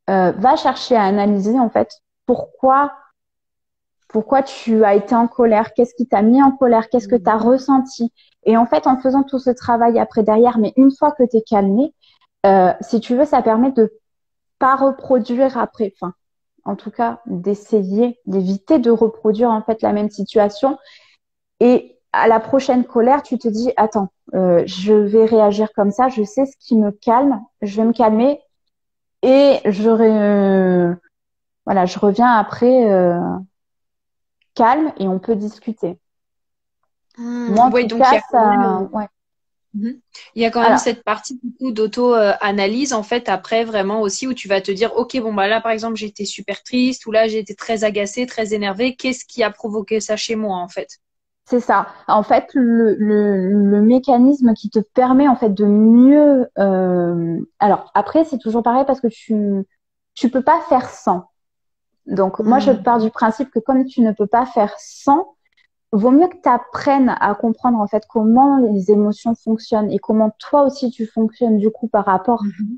euh, 0.10 0.32
va 0.32 0.56
chercher 0.56 0.96
à 0.96 1.04
analyser 1.04 1.60
en 1.60 1.70
fait 1.70 1.90
pourquoi, 2.26 2.92
pourquoi 4.12 4.44
tu 4.44 4.84
as 4.84 4.96
été 4.96 5.16
en 5.16 5.28
colère, 5.28 5.74
qu'est-ce 5.74 5.94
qui 5.96 6.08
t'a 6.08 6.22
mis 6.22 6.42
en 6.44 6.52
colère, 6.52 6.90
qu'est-ce 6.90 7.08
que 7.08 7.16
tu 7.16 7.30
as 7.30 7.38
ressenti. 7.38 8.12
Et 8.44 8.58
en 8.58 8.66
fait, 8.66 8.88
en 8.88 8.98
faisant 8.98 9.24
tout 9.24 9.40
ce 9.40 9.50
travail 9.50 10.00
après 10.00 10.24
derrière, 10.24 10.58
mais 10.58 10.74
une 10.76 10.92
fois 10.92 11.12
que 11.12 11.24
tu 11.24 11.38
es 11.38 11.42
calmé, 11.42 11.94
euh, 12.46 12.74
si 12.82 13.00
tu 13.00 13.16
veux, 13.16 13.26
ça 13.26 13.42
permet 13.42 13.72
de 13.72 13.94
pas 14.60 14.76
reproduire 14.76 15.58
après. 15.58 15.94
Enfin, 15.96 16.14
en 16.66 16.76
tout 16.76 16.92
cas, 16.92 17.22
d'essayer 17.26 18.20
d'éviter 18.26 18.80
de 18.80 18.92
reproduire 18.92 19.50
en 19.50 19.62
fait 19.62 19.82
la 19.82 19.94
même 19.94 20.10
situation. 20.10 20.78
Et 21.60 21.98
à 22.14 22.28
la 22.28 22.40
prochaine 22.40 22.84
colère, 22.84 23.24
tu 23.24 23.38
te 23.38 23.48
dis 23.48 23.72
attends, 23.78 24.10
euh, 24.34 24.64
je 24.66 24.94
vais 24.94 25.26
réagir 25.26 25.72
comme 25.74 25.92
ça, 25.92 26.10
je 26.10 26.24
sais 26.24 26.46
ce 26.46 26.56
qui 26.60 26.76
me 26.76 26.92
calme, 26.92 27.42
je 27.62 27.78
vais 27.78 27.88
me 27.88 27.94
calmer 27.94 28.42
et 29.22 29.60
je 29.66 29.90
euh, 29.90 30.94
voilà, 31.66 31.86
je 31.86 32.00
reviens 32.00 32.32
après 32.32 32.92
euh, 32.92 33.20
calme 34.56 34.94
et 34.98 35.08
on 35.08 35.20
peut 35.20 35.36
discuter. 35.36 35.98
Mmh, 37.18 37.54
Moi, 37.54 37.66
en 37.66 37.88
tout 37.88 37.98
cas, 37.98 38.20
ça, 38.32 38.82
ouais. 38.92 39.08
Mhm. 39.74 40.02
Il 40.36 40.42
y 40.42 40.46
a 40.46 40.52
quand 40.52 40.62
même 40.62 40.78
cette 40.78 41.04
partie 41.04 41.40
du 41.42 41.72
d'auto-analyse 41.72 42.92
en 42.92 43.04
fait 43.04 43.30
après 43.30 43.64
vraiment 43.64 44.02
aussi 44.02 44.28
où 44.28 44.34
tu 44.34 44.50
vas 44.50 44.60
te 44.60 44.70
dire 44.70 44.92
ok 44.98 45.18
bon 45.22 45.34
bah 45.34 45.48
là 45.48 45.62
par 45.62 45.72
exemple 45.72 45.96
j'étais 45.96 46.26
super 46.26 46.62
triste 46.62 47.06
ou 47.06 47.12
là 47.12 47.30
j'ai 47.30 47.40
été 47.40 47.56
très 47.56 47.86
agacée, 47.86 48.26
très 48.26 48.54
énervée, 48.54 48.98
qu'est-ce 48.98 49.24
qui 49.24 49.44
a 49.44 49.50
provoqué 49.50 50.02
ça 50.02 50.18
chez 50.18 50.36
moi 50.36 50.58
en 50.58 50.68
fait? 50.68 51.00
C'est 51.46 51.60
ça. 51.60 51.88
En 52.08 52.24
fait, 52.24 52.48
le, 52.54 52.96
le, 52.96 53.82
mécanisme 53.82 54.54
qui 54.54 54.70
te 54.70 54.80
permet 54.80 55.28
en 55.28 55.36
fait 55.36 55.54
de 55.54 55.66
mieux. 55.66 56.48
Euh... 56.58 57.40
Alors 57.60 57.92
après, 57.94 58.24
c'est 58.24 58.38
toujours 58.38 58.64
pareil 58.64 58.86
parce 58.86 59.02
que 59.02 59.08
tu 59.08 59.66
tu 60.14 60.30
peux 60.30 60.44
pas 60.44 60.62
faire 60.70 60.90
sans. 60.90 61.26
Donc 62.06 62.40
moi, 62.40 62.60
je 62.60 62.72
hmm. 62.72 62.84
pars 62.84 63.00
du 63.00 63.12
principe 63.12 63.52
que 63.52 63.60
comme 63.60 63.86
tu 63.86 64.02
ne 64.02 64.12
peux 64.12 64.28
pas 64.28 64.46
faire 64.46 64.74
sans, 64.78 65.36
vaut 65.92 66.12
mieux 66.12 66.28
que 66.28 66.42
tu 66.42 66.50
apprennes 66.50 67.16
à 67.20 67.34
comprendre 67.36 67.80
en 67.80 67.88
fait 67.88 68.04
comment 68.08 68.58
les 68.58 68.92
émotions 68.92 69.36
fonctionnent 69.36 69.92
et 69.92 70.00
comment 70.00 70.32
toi 70.40 70.64
aussi 70.64 70.90
tu 70.90 71.06
fonctionnes 71.06 71.58
du 71.58 71.70
coup 71.70 71.88
par 71.88 72.06
rapport 72.06 72.44
hmm. 72.44 72.78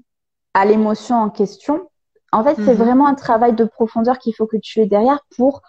à 0.53 0.65
l'émotion 0.65 1.15
en 1.15 1.29
question. 1.29 1.89
En 2.31 2.43
fait, 2.43 2.55
c'est 2.55 2.73
hmm. 2.73 2.77
vraiment 2.77 3.07
un 3.07 3.15
travail 3.15 3.53
de 3.53 3.65
profondeur 3.65 4.17
qu'il 4.17 4.35
faut 4.35 4.47
que 4.47 4.57
tu 4.57 4.79
aies 4.79 4.87
derrière 4.87 5.19
pour 5.35 5.61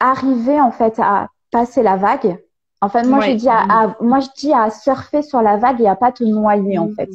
arriver 0.00 0.60
en 0.60 0.70
fait 0.70 0.98
à 0.98 1.28
passer 1.50 1.82
la 1.82 1.96
vague. 1.96 2.38
En 2.80 2.88
fait, 2.88 3.04
moi, 3.04 3.20
je 3.20 3.32
dis 3.32 3.48
à, 3.48 3.96
moi, 4.00 4.20
je 4.20 4.28
dis 4.36 4.52
à 4.52 4.70
surfer 4.70 5.22
sur 5.22 5.40
la 5.40 5.56
vague 5.56 5.80
et 5.80 5.88
à 5.88 5.96
pas 5.96 6.12
te 6.12 6.24
noyer, 6.24 6.78
en 6.78 6.90
fait. 6.90 7.08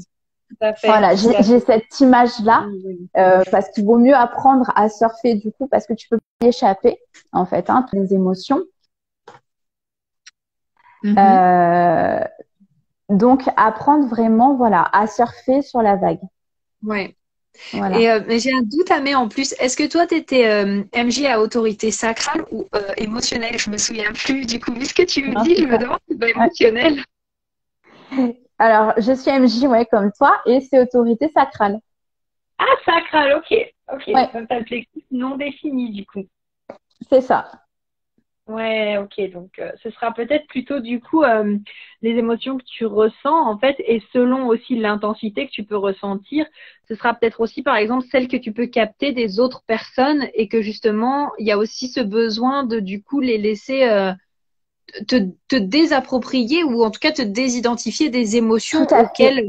Voilà, 0.84 1.16
j'ai 1.16 1.60
cette 1.60 2.00
image-là 2.00 2.66
euh, 3.18 3.44
parce 3.52 3.70
qu'il 3.70 3.86
vaut 3.86 3.98
mieux 3.98 4.16
apprendre 4.16 4.72
à 4.76 4.90
surfer 4.90 5.36
du 5.36 5.52
coup 5.52 5.68
parce 5.68 5.88
que 5.88 5.94
tu 5.94 6.08
peux 6.10 6.18
pas 6.18 6.46
y 6.46 6.50
échapper 6.50 7.00
en 7.32 7.46
fait, 7.46 7.70
hein, 7.70 7.86
les 7.94 8.14
émotions. 8.14 8.62
Mm-hmm. 11.04 11.18
Euh, 11.18 12.24
donc 13.10 13.44
apprendre 13.58 14.08
vraiment, 14.08 14.56
voilà, 14.56 14.90
à 14.94 15.08
surfer 15.08 15.62
sur 15.62 15.82
la 15.82 15.96
vague. 15.96 16.22
Ouais. 16.84 17.16
Et 17.74 18.10
euh, 18.10 18.22
j'ai 18.40 18.54
un 18.54 18.62
doute 18.62 18.90
à 18.92 19.02
mettre 19.02 19.20
en 19.20 19.28
plus. 19.28 19.54
Est-ce 19.60 19.76
que 19.76 19.88
toi, 19.88 20.08
tu 20.08 20.16
étais 20.16 20.48
euh, 20.48 20.84
MJ 20.96 21.26
à 21.26 21.42
autorité 21.42 21.92
sacrale 21.92 22.46
ou 22.52 22.68
euh, 22.76 22.94
émotionnelle? 22.98 23.60
Je 23.60 23.70
me 23.70 23.78
souviens 23.78 24.12
plus. 24.14 24.46
Du 24.46 24.60
coup, 24.60 24.74
vu 24.74 24.86
ce 24.86 24.94
que 24.94 25.04
tu 25.04 25.24
me 25.24 25.44
dis, 25.44 25.56
je 25.58 25.66
me 25.66 25.78
demande 25.78 26.00
si 26.10 26.18
c'est 26.20 26.30
émotionnel. 26.30 27.04
Alors, 28.62 28.94
je 28.98 29.14
suis 29.14 29.32
MJ, 29.32 29.68
ouais, 29.68 29.88
comme 29.88 30.12
toi, 30.12 30.40
et 30.46 30.62
c'est 30.62 30.80
autorité 30.80 31.30
sacrale. 31.30 31.80
Ah, 32.60 32.66
sacrale, 32.86 33.34
ok. 33.34 33.58
Ok, 33.92 34.04
ouais. 34.06 34.30
non 35.10 35.36
défini, 35.36 35.90
du 35.92 36.06
coup. 36.06 36.24
C'est 37.10 37.22
ça. 37.22 37.50
Ouais, 38.46 38.98
ok. 38.98 39.32
Donc, 39.32 39.58
euh, 39.58 39.72
ce 39.82 39.90
sera 39.90 40.14
peut-être 40.14 40.46
plutôt 40.46 40.80
du 40.80 41.00
coup 41.00 41.24
euh, 41.24 41.58
les 42.04 42.12
émotions 42.12 42.60
que 42.60 42.64
tu 42.64 42.86
ressens 42.86 43.50
en 43.50 43.58
fait, 43.58 43.76
et 43.80 44.04
selon 44.14 44.46
aussi 44.48 44.76
l'intensité 44.76 45.48
que 45.48 45.52
tu 45.52 45.64
peux 45.64 45.78
ressentir, 45.78 46.46
ce 46.88 46.94
sera 46.94 47.16
peut-être 47.16 47.40
aussi 47.40 47.64
par 47.64 47.78
exemple 47.78 48.06
celle 48.12 48.28
que 48.28 48.38
tu 48.38 48.54
peux 48.54 48.68
capter 48.68 49.12
des 49.12 49.40
autres 49.40 49.64
personnes 49.66 50.28
et 50.36 50.48
que 50.48 50.62
justement 50.62 51.32
il 51.40 51.48
y 51.48 51.52
a 51.52 51.58
aussi 51.58 51.88
ce 51.88 52.02
besoin 52.02 52.64
de 52.64 52.80
du 52.80 53.02
coup 53.02 53.22
les 53.22 53.40
laisser 53.40 53.84
euh, 53.86 54.12
te, 55.08 55.30
te 55.48 55.56
désapproprier 55.56 56.64
ou 56.64 56.84
en 56.84 56.92
tout 56.92 57.00
cas 57.00 57.12
te 57.12 57.22
désidentifier 57.22 58.10
des 58.10 58.36
émotions 58.36 58.84
auxquelles 58.84 59.46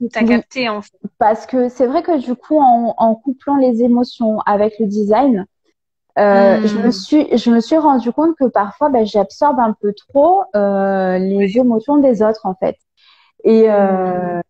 tu 0.00 0.18
as 0.18 0.24
capté 0.24 0.68
en 0.68 0.82
fait. 0.82 0.98
Parce 1.18 1.46
que 1.46 1.68
c'est 1.68 1.86
vrai 1.86 2.02
que 2.02 2.18
du 2.18 2.34
coup, 2.34 2.58
en, 2.58 2.94
en, 2.96 3.14
couplant 3.14 3.56
les 3.56 3.82
émotions 3.82 4.40
avec 4.40 4.78
le 4.78 4.86
design, 4.86 5.46
euh, 6.18 6.66
je 6.66 6.78
me 6.78 6.88
hmm. 6.88 6.92
suis 6.92 7.38
je 7.38 7.50
me 7.50 7.60
suis 7.60 7.76
rendu 7.76 8.10
compte 8.12 8.34
que 8.36 8.46
parfois 8.46 8.88
ben, 8.88 9.06
j'absorbe 9.06 9.60
un 9.60 9.74
peu 9.80 9.92
trop 9.92 10.42
euh, 10.56 11.16
les 11.18 11.58
émotions 11.58 11.98
des 11.98 12.22
autres 12.22 12.44
en 12.44 12.54
fait. 12.54 12.76
Et 13.44 13.66
euh, 13.68 14.40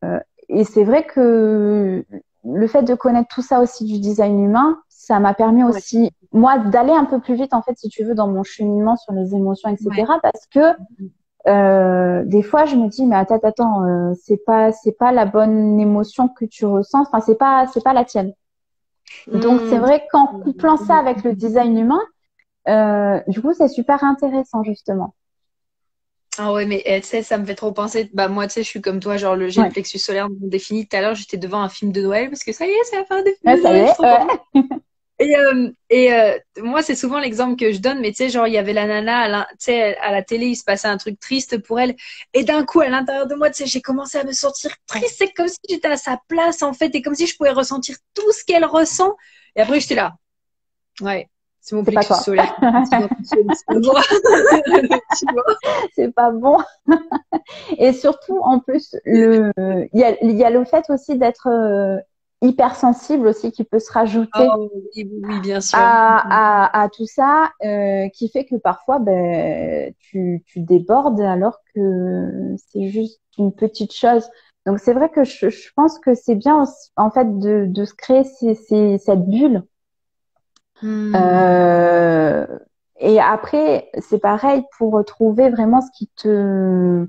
et 0.49 0.65
c'est 0.65 0.85
vrai 0.85 1.05
que 1.05 2.05
le 2.45 2.67
fait 2.67 2.83
de 2.83 2.95
connaître 2.95 3.29
tout 3.29 3.43
ça 3.43 3.61
aussi 3.61 3.85
du 3.85 3.99
design 3.99 4.43
humain, 4.43 4.79
ça 4.89 5.21
m'a 5.21 5.35
permis 5.35 5.65
aussi 5.65 6.13
moi 6.33 6.59
d'aller 6.59 6.93
un 6.93 7.05
peu 7.05 7.21
plus 7.21 7.35
vite 7.35 7.55
en 7.55 7.63
fait 7.63 7.77
si 7.79 7.89
tu 7.89 8.05
veux 8.05 8.15
dans 8.15 8.29
mon 8.29 8.43
cheminement 8.43 8.97
sur 8.97 9.13
les 9.13 9.35
émotions 9.35 9.71
etc. 9.71 10.05
Parce 10.23 10.47
que 10.53 10.77
euh, 11.47 12.25
des 12.25 12.43
fois, 12.43 12.67
je 12.67 12.77
me 12.77 12.89
dis, 12.89 13.07
mais 13.07 13.17
attends, 13.17 13.39
attends, 13.43 13.85
euh, 13.85 14.13
c'est 14.23 14.45
pas, 14.45 14.73
c'est 14.73 14.93
pas 14.93 15.13
la 15.13 15.25
bonne 15.25 15.81
émotion 15.81 16.29
que 16.29 16.45
tu 16.45 16.67
ressens. 16.67 17.03
Enfin, 17.03 17.21
c'est 17.21 17.39
pas, 17.39 17.67
c'est 17.73 17.83
pas 17.83 17.95
la 17.95 18.05
tienne. 18.05 18.33
Donc, 19.33 19.61
c'est 19.69 19.79
hmm. 19.79 19.83
vrai 19.83 20.07
qu'en 20.13 20.27
couplant 20.27 20.77
ça 20.77 20.97
avec 20.97 21.25
le 21.25 21.35
design 21.35 21.79
humain, 21.79 22.01
euh, 22.69 23.21
du 23.29 23.41
coup, 23.41 23.55
c'est 23.55 23.69
super 23.69 24.05
intéressant 24.05 24.63
justement. 24.63 25.15
Ah 26.41 26.53
ouais, 26.53 26.67
mais 26.67 26.83
eh, 26.87 27.01
tu 27.01 27.09
sais, 27.09 27.23
ça 27.23 27.37
me 27.37 27.45
fait 27.45 27.57
trop 27.57 27.73
penser. 27.73 28.11
Bah 28.15 28.29
moi, 28.29 28.47
tu 28.47 28.55
sais, 28.55 28.63
je 28.63 28.69
suis 28.69 28.81
comme 28.81 29.01
toi, 29.01 29.17
genre 29.17 29.35
le 29.35 29.49
j'ai 29.49 29.63
le 29.63 29.69
plexus 29.69 29.99
solaire 29.99 30.29
défini. 30.31 30.87
Tout 30.87 30.97
à 30.97 31.01
l'heure, 31.01 31.15
j'étais 31.15 31.37
devant 31.37 31.61
un 31.61 31.69
film 31.69 31.91
de 31.91 32.01
Noël 32.01 32.31
parce 32.31 32.45
que 32.45 32.53
ça 32.53 32.65
y 32.67 32.71
est, 32.71 32.85
c'est 32.85 32.97
la 32.97 33.05
fin 33.05 33.23
des 33.23 33.35
films 33.35 33.57
de 33.57 33.61
Noël. 33.63 33.89
Et, 35.21 35.37
euh, 35.37 35.69
et 35.91 36.13
euh, 36.13 36.39
moi, 36.59 36.81
c'est 36.83 36.95
souvent 36.95 37.19
l'exemple 37.19 37.57
que 37.57 37.73
je 37.73 37.79
donne, 37.79 37.99
mais 38.01 38.11
tu 38.11 38.19
sais, 38.19 38.29
genre, 38.29 38.47
il 38.47 38.53
y 38.55 38.59
avait 38.59 38.73
la 38.73 38.87
nana, 38.87 39.19
à 39.19 39.29
la, 39.29 39.49
à 40.01 40.13
la 40.13 40.23
télé, 40.23 40.47
il 40.47 40.55
se 40.55 40.63
passait 40.63 40.87
un 40.87 40.97
truc 40.97 41.19
triste 41.19 41.59
pour 41.59 41.81
elle. 41.81 41.97
Et 42.35 42.45
d'un 42.45 42.65
coup, 42.65 42.81
à 42.81 42.89
l'intérieur 42.89 43.27
de 43.27 43.35
moi, 43.35 43.51
tu 43.51 43.57
sais, 43.57 43.67
j'ai 43.67 43.81
commencé 43.81 44.17
à 44.19 44.23
me 44.23 44.31
sentir 44.33 44.71
triste. 44.87 45.17
C'est 45.19 45.33
comme 45.33 45.49
si 45.49 45.59
j'étais 45.69 45.89
à 45.89 45.97
sa 45.97 46.21
place, 46.29 46.63
en 46.63 46.73
fait, 46.73 46.95
et 46.95 47.03
comme 47.03 47.17
si 47.17 47.27
je 47.27 47.37
pouvais 47.37 47.51
ressentir 47.51 47.97
tout 48.15 48.31
ce 48.33 48.45
qu'elle 48.45 48.65
ressent. 48.65 49.17
Et 49.57 49.61
après, 49.61 49.81
j'étais 49.81 49.97
là. 49.97 50.15
Ouais. 51.01 51.29
C'est 51.69 51.77
mon 51.77 51.85
plexus 51.85 52.15
solaire. 52.15 52.57
c'est 55.95 56.15
pas 56.15 56.31
bon. 56.31 56.57
et 57.79 57.93
surtout, 57.93 58.39
en 58.39 58.59
plus, 58.59 58.97
le, 59.05 59.53
il 59.93 60.01
y 60.01 60.03
a, 60.03 60.25
y 60.25 60.45
a 60.45 60.49
le 60.49 60.65
fait 60.65 60.89
aussi 60.89 61.19
d'être 61.19 61.49
euh, 61.49 61.99
hypersensible 62.41 63.27
aussi 63.27 63.53
qui 63.53 63.65
peut 63.65 63.81
se 63.81 63.93
rajouter 63.93 64.49
oh, 64.51 64.71
oui, 64.97 65.41
bien 65.43 65.61
sûr. 65.61 65.79
À, 65.79 66.71
à, 66.71 66.85
à, 66.85 66.89
tout 66.89 67.05
ça, 67.05 67.51
euh, 67.63 68.09
qui 68.15 68.31
fait 68.31 68.47
que 68.47 68.57
parfois 68.57 68.99
ben, 68.99 69.93
tu, 69.99 70.43
tu 70.47 70.61
débordes 70.61 71.21
alors 71.21 71.59
que 71.75 72.57
c'est 72.73 72.89
juste 72.89 73.21
une 73.37 73.53
petite 73.53 73.93
chose. 73.93 74.27
Donc 74.65 74.79
c'est 74.79 74.95
vrai 74.95 75.11
que 75.11 75.25
je, 75.25 75.51
je 75.51 75.69
pense 75.77 75.99
que 75.99 76.15
c'est 76.15 76.35
bien 76.35 76.65
en 76.97 77.11
fait 77.11 77.39
de, 77.39 77.67
de 77.69 77.85
se 77.85 77.93
créer 77.93 78.25
ces, 78.25 78.55
ces, 78.55 78.97
cette 78.97 79.27
bulle. 79.27 79.65
Euh, 80.85 82.47
et 83.01 83.21
après, 83.21 83.91
c'est 84.01 84.19
pareil 84.21 84.63
pour 84.77 84.93
retrouver 84.93 85.51
vraiment 85.51 85.81
ce 85.81 85.91
qui 85.97 86.09
te 86.17 87.07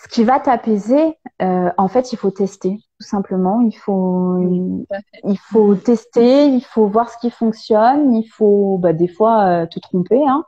ce 0.00 0.06
qui 0.06 0.22
va 0.22 0.38
t'apaiser, 0.38 1.18
euh, 1.42 1.70
en 1.76 1.88
fait, 1.88 2.12
il 2.12 2.16
faut 2.16 2.30
tester, 2.30 2.78
tout 3.00 3.06
simplement. 3.06 3.60
Il 3.62 3.76
faut, 3.76 4.38
il 5.24 5.38
faut 5.38 5.74
tester, 5.74 6.46
il 6.46 6.62
faut 6.62 6.86
voir 6.86 7.10
ce 7.10 7.18
qui 7.18 7.30
fonctionne, 7.30 8.14
il 8.14 8.28
faut, 8.28 8.78
bah, 8.78 8.92
des 8.92 9.08
fois, 9.08 9.42
euh, 9.44 9.66
te 9.66 9.80
tromper. 9.80 10.22
Hein. 10.24 10.44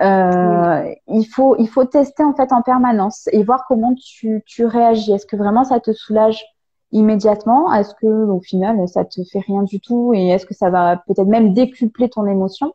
Euh, 0.00 0.92
il 1.06 1.24
faut, 1.24 1.56
il 1.58 1.68
faut 1.68 1.84
tester 1.84 2.22
en 2.22 2.34
fait 2.34 2.52
en 2.52 2.62
permanence 2.62 3.28
et 3.32 3.42
voir 3.42 3.64
comment 3.66 3.94
tu, 3.94 4.42
tu 4.46 4.64
réagis. 4.64 5.12
Est-ce 5.12 5.26
que 5.26 5.36
vraiment 5.36 5.64
ça 5.64 5.80
te 5.80 5.92
soulage 5.92 6.44
immédiatement 6.92 7.72
Est-ce 7.72 7.94
que 7.94 8.06
au 8.06 8.40
final 8.40 8.86
ça 8.88 9.04
te 9.04 9.22
fait 9.24 9.40
rien 9.40 9.62
du 9.62 9.80
tout 9.80 10.12
et 10.14 10.28
est-ce 10.28 10.46
que 10.46 10.54
ça 10.54 10.70
va 10.70 10.96
peut-être 11.06 11.28
même 11.28 11.54
décupler 11.54 12.08
ton 12.08 12.26
émotion? 12.26 12.74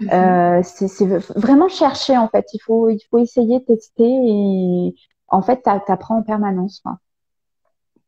Mm-hmm. 0.00 0.58
euh, 0.58 0.62
c'est 0.62 1.06
vraiment 1.38 1.68
chercher 1.68 2.16
en 2.16 2.28
fait. 2.28 2.46
Il 2.54 2.60
faut, 2.60 2.88
il 2.88 3.00
faut 3.10 3.18
essayer, 3.18 3.62
tester 3.64 4.04
et 4.04 4.94
en 5.28 5.42
fait, 5.42 5.62
tu 5.62 5.70
apprends 5.70 6.18
en 6.18 6.22
permanence. 6.22 6.80
Quoi. 6.84 6.98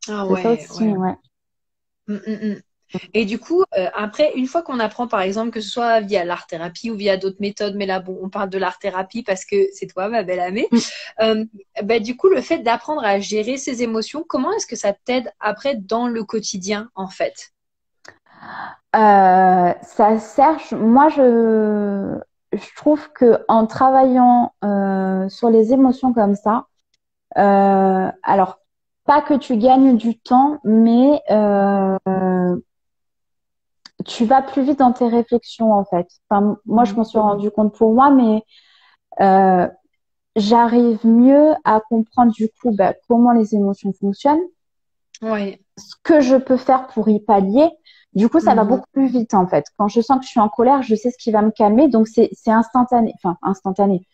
Ah 0.08 0.26
ouais, 0.26 0.42
ça 0.42 0.52
aussi, 0.52 0.84
ouais. 0.84 1.16
Hum, 2.08 2.20
hum, 2.26 2.38
hum. 2.42 2.60
Et 3.12 3.24
du 3.24 3.38
coup, 3.38 3.62
euh, 3.76 3.88
après, 3.94 4.32
une 4.34 4.46
fois 4.46 4.62
qu'on 4.62 4.80
apprend, 4.80 5.06
par 5.08 5.20
exemple, 5.20 5.50
que 5.50 5.60
ce 5.60 5.70
soit 5.70 6.00
via 6.00 6.24
l'art-thérapie 6.24 6.90
ou 6.90 6.96
via 6.96 7.16
d'autres 7.16 7.38
méthodes, 7.40 7.74
mais 7.76 7.86
là, 7.86 8.00
bon, 8.00 8.18
on 8.22 8.28
parle 8.28 8.50
de 8.50 8.58
l'art-thérapie 8.58 9.22
parce 9.22 9.44
que 9.44 9.56
c'est 9.72 9.86
toi, 9.86 10.08
ma 10.08 10.22
belle 10.22 10.40
amie. 10.40 10.66
Euh, 11.20 11.44
bah, 11.82 12.00
du 12.00 12.16
coup, 12.16 12.28
le 12.28 12.40
fait 12.40 12.58
d'apprendre 12.58 13.04
à 13.04 13.20
gérer 13.20 13.56
ses 13.56 13.82
émotions, 13.82 14.24
comment 14.26 14.52
est-ce 14.52 14.66
que 14.66 14.76
ça 14.76 14.92
t'aide 14.92 15.30
après 15.40 15.76
dans 15.76 16.08
le 16.08 16.24
quotidien, 16.24 16.88
en 16.94 17.08
fait? 17.08 17.52
Euh, 18.96 19.72
Ça 19.82 20.18
sert. 20.18 20.58
Moi, 20.72 21.08
je, 21.10 22.18
je 22.52 22.76
trouve 22.76 23.10
que 23.12 23.44
en 23.48 23.66
travaillant 23.66 24.52
sur 25.28 25.50
les 25.50 25.72
émotions 25.72 26.12
comme 26.12 26.34
ça, 26.34 26.66
euh, 27.36 28.10
alors, 28.22 28.58
pas 29.04 29.20
que 29.20 29.34
tu 29.34 29.56
gagnes 29.56 29.96
du 29.96 30.18
temps, 30.18 30.60
mais 30.64 31.20
euh, 31.30 31.96
tu 34.04 34.24
vas 34.24 34.42
plus 34.42 34.62
vite 34.62 34.78
dans 34.78 34.92
tes 34.92 35.08
réflexions 35.08 35.72
en 35.72 35.84
fait. 35.84 36.06
Enfin, 36.28 36.56
moi, 36.66 36.84
je 36.84 36.94
m'en 36.94 37.04
suis 37.04 37.18
rendu 37.18 37.50
compte 37.50 37.74
pour 37.74 37.94
moi, 37.94 38.10
mais 38.10 38.42
euh, 39.20 39.68
j'arrive 40.36 41.06
mieux 41.06 41.52
à 41.64 41.80
comprendre 41.80 42.32
du 42.32 42.48
coup 42.48 42.74
bah, 42.74 42.94
comment 43.08 43.32
les 43.32 43.54
émotions 43.54 43.92
fonctionnent, 43.92 44.42
ce 45.22 45.94
que 46.02 46.20
je 46.20 46.36
peux 46.36 46.56
faire 46.56 46.86
pour 46.88 47.08
y 47.08 47.20
pallier. 47.20 47.68
Du 48.14 48.28
coup, 48.28 48.38
ça 48.38 48.54
va 48.54 48.62
mhm. 48.62 48.70
beaucoup 48.70 48.88
plus 48.92 49.08
vite 49.08 49.34
en 49.34 49.46
fait. 49.46 49.64
Quand 49.76 49.88
je 49.88 50.00
sens 50.00 50.18
que 50.18 50.24
je 50.24 50.30
suis 50.30 50.40
en 50.40 50.48
colère, 50.48 50.82
je 50.82 50.94
sais 50.94 51.10
ce 51.10 51.18
qui 51.18 51.32
va 51.32 51.42
me 51.42 51.50
calmer, 51.50 51.88
donc 51.88 52.06
c'est 52.08 52.30
instantané. 52.46 53.12
Enfin, 53.16 53.36
instantané 53.42 54.06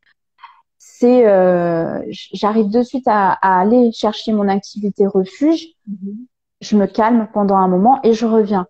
c'est 1.00 1.26
euh, 1.26 2.02
j'arrive 2.10 2.70
de 2.70 2.82
suite 2.82 3.06
à, 3.06 3.32
aller 3.42 3.92
chercher 3.92 4.32
mon 4.32 4.48
activité 4.48 5.06
refuge, 5.06 5.66
mhm. 5.86 6.26
je 6.60 6.76
me 6.76 6.86
calme 6.86 7.28
pendant 7.32 7.56
un 7.56 7.68
moment 7.68 8.00
et 8.02 8.14
je 8.14 8.26
reviens. 8.26 8.66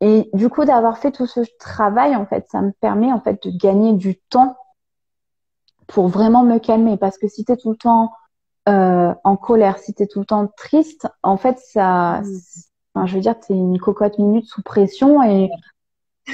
Et 0.00 0.28
du 0.34 0.48
coup, 0.48 0.64
d'avoir 0.64 0.98
fait 0.98 1.10
tout 1.10 1.26
ce 1.26 1.40
travail, 1.58 2.16
en 2.16 2.26
fait, 2.26 2.46
ça 2.50 2.60
me 2.60 2.72
permet 2.72 3.12
en 3.12 3.20
fait 3.20 3.42
de 3.42 3.50
gagner 3.56 3.94
du 3.94 4.16
temps 4.16 4.56
pour 5.86 6.08
vraiment 6.08 6.42
me 6.42 6.58
calmer. 6.58 6.96
Parce 6.96 7.18
que 7.18 7.28
si 7.28 7.44
tu 7.44 7.52
es 7.52 7.56
tout 7.56 7.70
le 7.70 7.76
temps 7.76 8.12
euh, 8.68 9.14
en 9.24 9.36
colère, 9.36 9.78
si 9.78 9.94
tu 9.94 10.02
es 10.02 10.06
tout 10.06 10.20
le 10.20 10.26
temps 10.26 10.48
triste, 10.56 11.08
en 11.22 11.36
fait, 11.36 11.58
ça, 11.58 12.20
mhm. 12.20 12.40
enfin, 12.94 13.06
je 13.06 13.14
veux 13.14 13.20
dire, 13.20 13.38
tu 13.40 13.52
es 13.52 13.56
une 13.56 13.78
cocotte 13.78 14.18
minute 14.18 14.46
sous 14.46 14.62
pression 14.62 15.22
et 15.22 15.50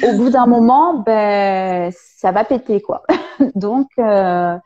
au 0.02 0.16
bout 0.16 0.30
d'un 0.30 0.46
moment, 0.46 0.94
ben, 0.94 1.92
ça 1.92 2.32
va 2.32 2.44
péter, 2.44 2.80
quoi. 2.80 3.02
Donc, 3.54 3.88
euh, 3.98 4.58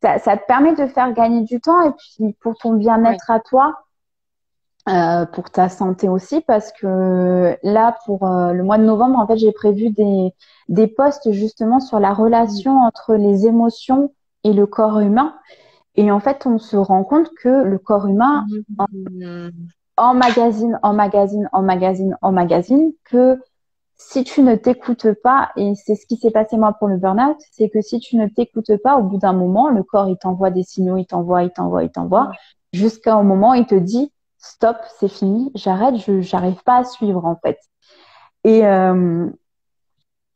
ça, 0.00 0.18
ça, 0.18 0.36
te 0.36 0.46
permet 0.46 0.74
de 0.74 0.86
faire 0.86 1.12
gagner 1.12 1.42
du 1.42 1.60
temps 1.60 1.82
et 1.82 1.92
puis 1.92 2.32
pour 2.40 2.56
ton 2.56 2.72
bien-être 2.72 3.30
à 3.30 3.40
toi, 3.40 3.74
euh, 4.88 5.26
pour 5.26 5.50
ta 5.50 5.68
santé 5.68 6.08
aussi, 6.08 6.40
parce 6.40 6.72
que 6.72 7.56
là, 7.62 7.96
pour 8.06 8.26
euh, 8.26 8.52
le 8.52 8.62
mois 8.62 8.78
de 8.78 8.84
novembre, 8.84 9.18
en 9.18 9.26
fait, 9.26 9.36
j'ai 9.36 9.52
prévu 9.52 9.90
des, 9.90 10.32
des 10.68 10.86
posts 10.86 11.30
justement 11.32 11.80
sur 11.80 12.00
la 12.00 12.14
relation 12.14 12.78
entre 12.80 13.14
les 13.14 13.46
émotions 13.46 14.12
et 14.44 14.52
le 14.52 14.66
corps 14.66 15.00
humain. 15.00 15.34
Et 15.96 16.10
en 16.10 16.20
fait, 16.20 16.46
on 16.46 16.58
se 16.58 16.76
rend 16.76 17.04
compte 17.04 17.28
que 17.42 17.64
le 17.64 17.78
corps 17.78 18.06
humain 18.06 18.46
mmh. 18.78 19.48
en, 19.96 20.14
magazine, 20.14 20.78
en 20.82 20.92
magazine, 20.94 21.48
en 21.52 21.62
magazine, 21.62 22.16
en 22.22 22.32
magazine, 22.32 22.92
que 23.04 23.38
si 23.96 24.22
tu 24.22 24.42
ne 24.42 24.54
t'écoutes 24.54 25.12
pas, 25.22 25.50
et 25.56 25.74
c'est 25.74 25.96
ce 25.96 26.06
qui 26.06 26.16
s'est 26.16 26.30
passé 26.30 26.56
moi 26.56 26.72
pour 26.72 26.86
le 26.86 26.96
burn-out, 26.96 27.36
c'est 27.50 27.68
que 27.68 27.82
si 27.82 27.98
tu 27.98 28.16
ne 28.16 28.28
t'écoutes 28.28 28.76
pas, 28.82 28.96
au 28.96 29.02
bout 29.02 29.18
d'un 29.18 29.32
moment, 29.32 29.70
le 29.70 29.82
corps, 29.82 30.08
il 30.08 30.16
t'envoie 30.16 30.50
des 30.50 30.62
signaux, 30.62 30.96
il 30.96 31.04
t'envoie, 31.04 31.42
il 31.42 31.50
t'envoie, 31.50 31.82
il 31.82 31.90
t'envoie, 31.90 32.30
jusqu'à 32.72 33.14
un 33.14 33.24
moment, 33.24 33.54
il 33.54 33.66
te 33.66 33.74
dit, 33.74 34.12
stop, 34.38 34.76
c'est 34.98 35.08
fini, 35.08 35.50
j'arrête, 35.54 35.96
je 35.96 36.20
j'arrive 36.20 36.62
pas 36.64 36.78
à 36.78 36.84
suivre, 36.84 37.24
en 37.24 37.36
fait. 37.36 37.58
Et 38.44 38.64
euh, 38.66 39.28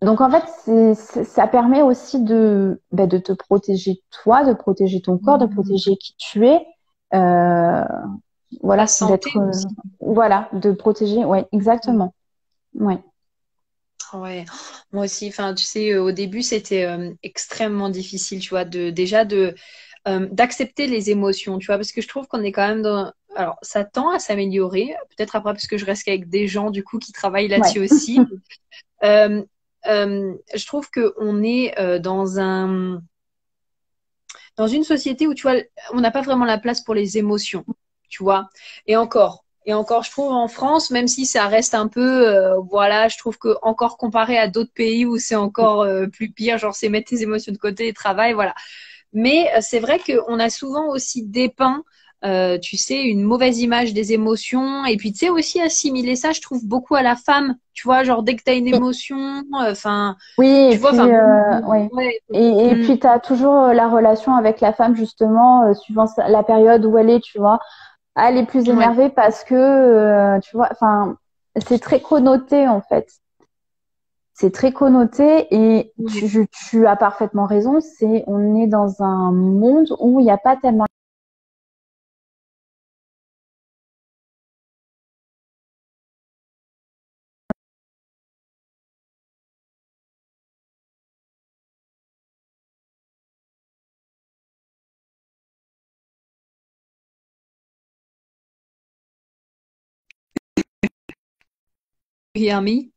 donc, 0.02 0.20
en 0.20 0.30
fait, 0.30 0.94
ça 1.24 1.46
permet 1.46 1.82
aussi 1.82 2.22
de, 2.22 2.80
bah, 2.90 3.06
de 3.06 3.18
te 3.18 3.32
protéger 3.32 4.02
toi, 4.10 4.44
de 4.44 4.52
protéger 4.52 5.00
ton 5.00 5.18
corps, 5.18 5.38
de 5.38 5.46
mmh. 5.46 5.54
protéger 5.54 5.96
qui 5.96 6.14
tu 6.18 6.46
es. 6.46 6.66
Euh, 7.14 7.84
voilà, 8.60 8.84
d'être, 9.08 9.38
euh, 9.38 9.50
voilà, 10.00 10.48
de 10.52 10.72
protéger, 10.72 11.24
ouais, 11.24 11.46
exactement. 11.52 12.14
Ouais. 12.74 12.98
Ouais, 14.12 14.44
moi 14.92 15.04
aussi. 15.04 15.28
Enfin, 15.28 15.54
tu 15.54 15.64
sais, 15.64 15.96
au 15.96 16.12
début, 16.12 16.42
c'était 16.42 16.84
euh, 16.84 17.12
extrêmement 17.22 17.88
difficile, 17.88 18.40
tu 18.40 18.50
vois, 18.50 18.64
de 18.64 18.90
déjà 18.90 19.24
de 19.24 19.54
euh, 20.08 20.28
d'accepter 20.30 20.86
les 20.86 21.10
émotions, 21.10 21.58
tu 21.58 21.66
vois, 21.66 21.76
parce 21.76 21.92
que 21.92 22.02
je 22.02 22.08
trouve 22.08 22.26
qu'on 22.26 22.42
est 22.42 22.52
quand 22.52 22.66
même 22.66 22.82
dans. 22.82 23.12
Alors, 23.36 23.56
ça 23.62 23.84
tend 23.84 24.10
à 24.10 24.18
s'améliorer, 24.18 24.94
peut-être 25.10 25.36
après 25.36 25.52
parce 25.52 25.66
que 25.66 25.78
je 25.78 25.84
reste 25.84 26.06
avec 26.06 26.28
des 26.28 26.48
gens 26.48 26.70
du 26.70 26.84
coup 26.84 26.98
qui 26.98 27.12
travaillent 27.12 27.48
là-dessus 27.48 27.80
aussi. 27.80 28.20
je 29.02 30.66
trouve 30.66 30.90
que 30.90 31.14
on 31.18 31.42
est 31.42 31.74
dans 32.00 32.38
un 32.38 33.02
dans 34.56 34.66
une 34.68 34.84
société 34.84 35.26
où 35.26 35.34
tu 35.34 35.42
vois, 35.42 35.56
on 35.92 36.00
n'a 36.00 36.10
pas 36.10 36.20
vraiment 36.20 36.44
la 36.44 36.58
place 36.58 36.82
pour 36.82 36.94
les 36.94 37.16
émotions 37.16 37.64
tu 38.12 38.22
vois. 38.22 38.48
Et 38.86 38.96
encore, 38.96 39.44
et 39.64 39.74
encore, 39.74 40.04
je 40.04 40.10
trouve 40.10 40.30
en 40.30 40.46
France, 40.46 40.90
même 40.90 41.08
si 41.08 41.26
ça 41.26 41.46
reste 41.46 41.74
un 41.74 41.88
peu, 41.88 42.28
euh, 42.28 42.60
voilà, 42.70 43.08
je 43.08 43.18
trouve 43.18 43.38
que 43.38 43.56
encore 43.62 43.96
comparé 43.96 44.38
à 44.38 44.48
d'autres 44.48 44.72
pays 44.72 45.06
où 45.06 45.18
c'est 45.18 45.34
encore 45.34 45.82
euh, 45.82 46.06
plus 46.06 46.30
pire, 46.30 46.58
genre 46.58 46.74
c'est 46.74 46.90
mettre 46.90 47.08
tes 47.08 47.22
émotions 47.22 47.52
de 47.52 47.58
côté 47.58 47.88
et 47.88 47.92
travail, 47.92 48.34
voilà. 48.34 48.54
Mais 49.12 49.50
euh, 49.56 49.58
c'est 49.62 49.80
vrai 49.80 49.98
qu'on 49.98 50.38
a 50.38 50.50
souvent 50.50 50.88
aussi 50.90 51.24
dépeint, 51.24 51.84
tu 52.22 52.76
sais, 52.76 53.02
une 53.02 53.22
mauvaise 53.22 53.60
image 53.60 53.92
des 53.92 54.12
émotions. 54.12 54.84
Et 54.84 54.96
puis, 54.96 55.12
tu 55.12 55.20
sais, 55.20 55.30
aussi 55.30 55.60
assimiler 55.60 56.16
ça, 56.16 56.32
je 56.32 56.40
trouve 56.40 56.66
beaucoup 56.66 56.94
à 56.94 57.02
la 57.02 57.16
femme. 57.16 57.56
Tu 57.72 57.84
vois, 57.84 58.04
genre 58.04 58.22
dès 58.22 58.36
que 58.36 58.42
tu 58.44 58.50
as 58.50 58.54
une 58.54 58.68
émotion, 58.68 59.42
enfin. 59.52 60.16
oui, 60.38 60.70
tu 60.72 60.78
vois, 60.78 60.92
ouais. 60.92 61.88
Et, 62.32 62.46
et 62.46 62.74
mm. 62.74 62.82
puis, 62.82 62.98
tu 62.98 63.06
as 63.06 63.18
toujours 63.18 63.68
la 63.68 63.88
relation 63.88 64.34
avec 64.34 64.60
la 64.60 64.72
femme, 64.72 64.94
justement, 64.94 65.72
suivant 65.74 66.06
la 66.28 66.42
période 66.42 66.84
où 66.84 66.98
elle 66.98 67.10
est, 67.10 67.20
tu 67.20 67.38
vois. 67.38 67.58
Elle 68.14 68.36
est 68.36 68.46
plus 68.46 68.68
énervée 68.68 69.08
parce 69.08 69.42
que, 69.42 69.54
euh, 69.54 70.38
tu 70.40 70.56
vois, 70.56 70.68
enfin, 70.70 71.16
c'est 71.66 71.78
très 71.78 72.00
connoté 72.00 72.68
en 72.68 72.80
fait. 72.80 73.08
C'est 74.34 74.52
très 74.52 74.72
connoté 74.72 75.46
et 75.50 75.92
tu, 76.08 76.48
tu, 76.68 76.86
as 76.86 76.96
parfaitement 76.96 77.46
raison. 77.46 77.80
C'est, 77.80 78.24
on 78.26 78.56
est 78.56 78.66
dans 78.66 79.02
un 79.02 79.30
monde 79.30 79.94
où 80.00 80.20
il 80.20 80.24
n'y 80.24 80.30
a 80.30 80.38
pas 80.38 80.56
tellement 80.56 80.86
Ami. 102.34 102.92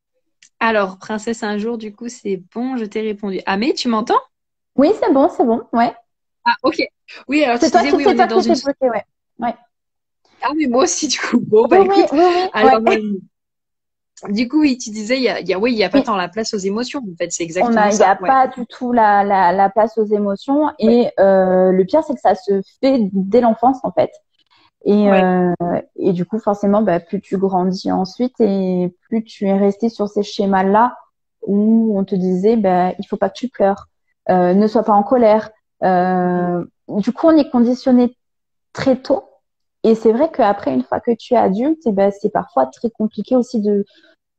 Alors, 0.59 0.97
princesse 0.97 1.43
un 1.43 1.57
jour, 1.57 1.77
du 1.77 1.93
coup, 1.93 2.07
c'est 2.07 2.41
bon, 2.53 2.77
je 2.77 2.85
t'ai 2.85 3.01
répondu. 3.01 3.41
Amé, 3.45 3.73
tu 3.73 3.89
m'entends? 3.89 4.19
Oui, 4.77 4.91
c'est 5.01 5.11
bon, 5.11 5.29
c'est 5.29 5.43
bon, 5.45 5.61
ouais. 5.73 5.93
Ah, 6.45 6.55
ok. 6.63 6.81
Oui, 7.27 7.43
alors 7.43 7.59
tu 7.59 7.65
disais, 7.65 7.91
oui, 7.91 8.05
on 8.07 8.11
est 8.11 8.27
dans 8.27 8.41
une... 8.41 8.53
ouais. 8.53 9.03
ouais. 9.39 9.55
Ah, 10.41 10.51
mais 10.57 10.67
moi 10.67 10.83
aussi, 10.83 11.07
du 11.07 11.19
coup. 11.19 11.39
Bon, 11.39 11.67
bah 11.67 11.79
écoute. 11.79 12.05
Oui, 12.13 12.19
oui, 12.19 12.49
alors, 12.53 12.79
euh, 12.87 14.31
du 14.31 14.47
coup, 14.47 14.61
oui, 14.61 14.77
tu 14.77 14.89
disais, 14.91 15.17
il 15.17 15.23
y 15.23 15.29
a, 15.29 15.41
y 15.41 15.53
a, 15.53 15.59
oui, 15.59 15.73
il 15.73 15.75
n'y 15.75 15.83
a 15.83 15.89
pas 15.89 16.01
tant 16.01 16.15
la 16.15 16.29
place 16.29 16.53
aux 16.53 16.57
émotions, 16.57 16.99
en 16.99 17.15
fait, 17.17 17.31
c'est 17.31 17.43
exactement 17.43 17.91
ça. 17.91 17.91
Il 17.91 17.97
n'y 17.97 18.03
a 18.03 18.15
pas 18.15 18.47
du 18.47 18.65
tout 18.67 18.93
la, 18.93 19.23
la, 19.25 19.51
la, 19.51 19.69
place 19.69 19.97
aux 19.97 20.05
émotions. 20.05 20.71
Et 20.79 21.09
euh, 21.19 21.71
le 21.71 21.83
pire, 21.83 22.03
c'est 22.05 22.13
que 22.13 22.21
ça 22.21 22.35
se 22.35 22.61
fait 22.79 22.99
dès 23.11 23.41
l'enfance, 23.41 23.79
en 23.83 23.91
fait. 23.91 24.11
Et, 24.85 25.11
euh, 25.11 25.51
et 25.95 26.13
du 26.13 26.25
coup, 26.25 26.37
forcément, 26.37 26.83
bah, 26.83 26.99
plus 26.99 27.19
tu 27.19 27.37
grandis 27.37 27.91
ensuite 27.91 28.39
et 28.39 28.95
plus 29.09 29.23
tu 29.23 29.47
es 29.47 29.57
resté 29.57 29.89
sur 29.89 30.07
ces 30.07 30.21
schémas-là 30.21 30.95
où 31.41 31.97
on 31.97 32.03
te 32.03 32.13
disait, 32.13 32.55
bah, 32.55 32.93
il 32.99 33.05
faut 33.07 33.17
pas 33.17 33.29
que 33.29 33.37
tu 33.37 33.49
pleures, 33.49 33.87
euh, 34.29 34.53
ne 34.53 34.67
sois 34.67 34.83
pas 34.83 34.93
en 34.93 35.01
colère. 35.01 35.49
Euh, 35.83 36.63
du 36.87 37.11
coup, 37.11 37.27
on 37.27 37.35
est 37.35 37.49
conditionné 37.49 38.15
très 38.73 38.95
tôt. 38.95 39.23
Et 39.83 39.95
c'est 39.95 40.11
vrai 40.11 40.29
qu'après, 40.31 40.73
une 40.73 40.83
fois 40.83 40.99
que 40.99 41.11
tu 41.11 41.33
es 41.33 41.37
adulte, 41.37 41.85
et 41.87 41.91
ben, 41.91 42.11
c'est 42.11 42.31
parfois 42.31 42.67
très 42.67 42.91
compliqué 42.91 43.35
aussi 43.35 43.61
de, 43.61 43.85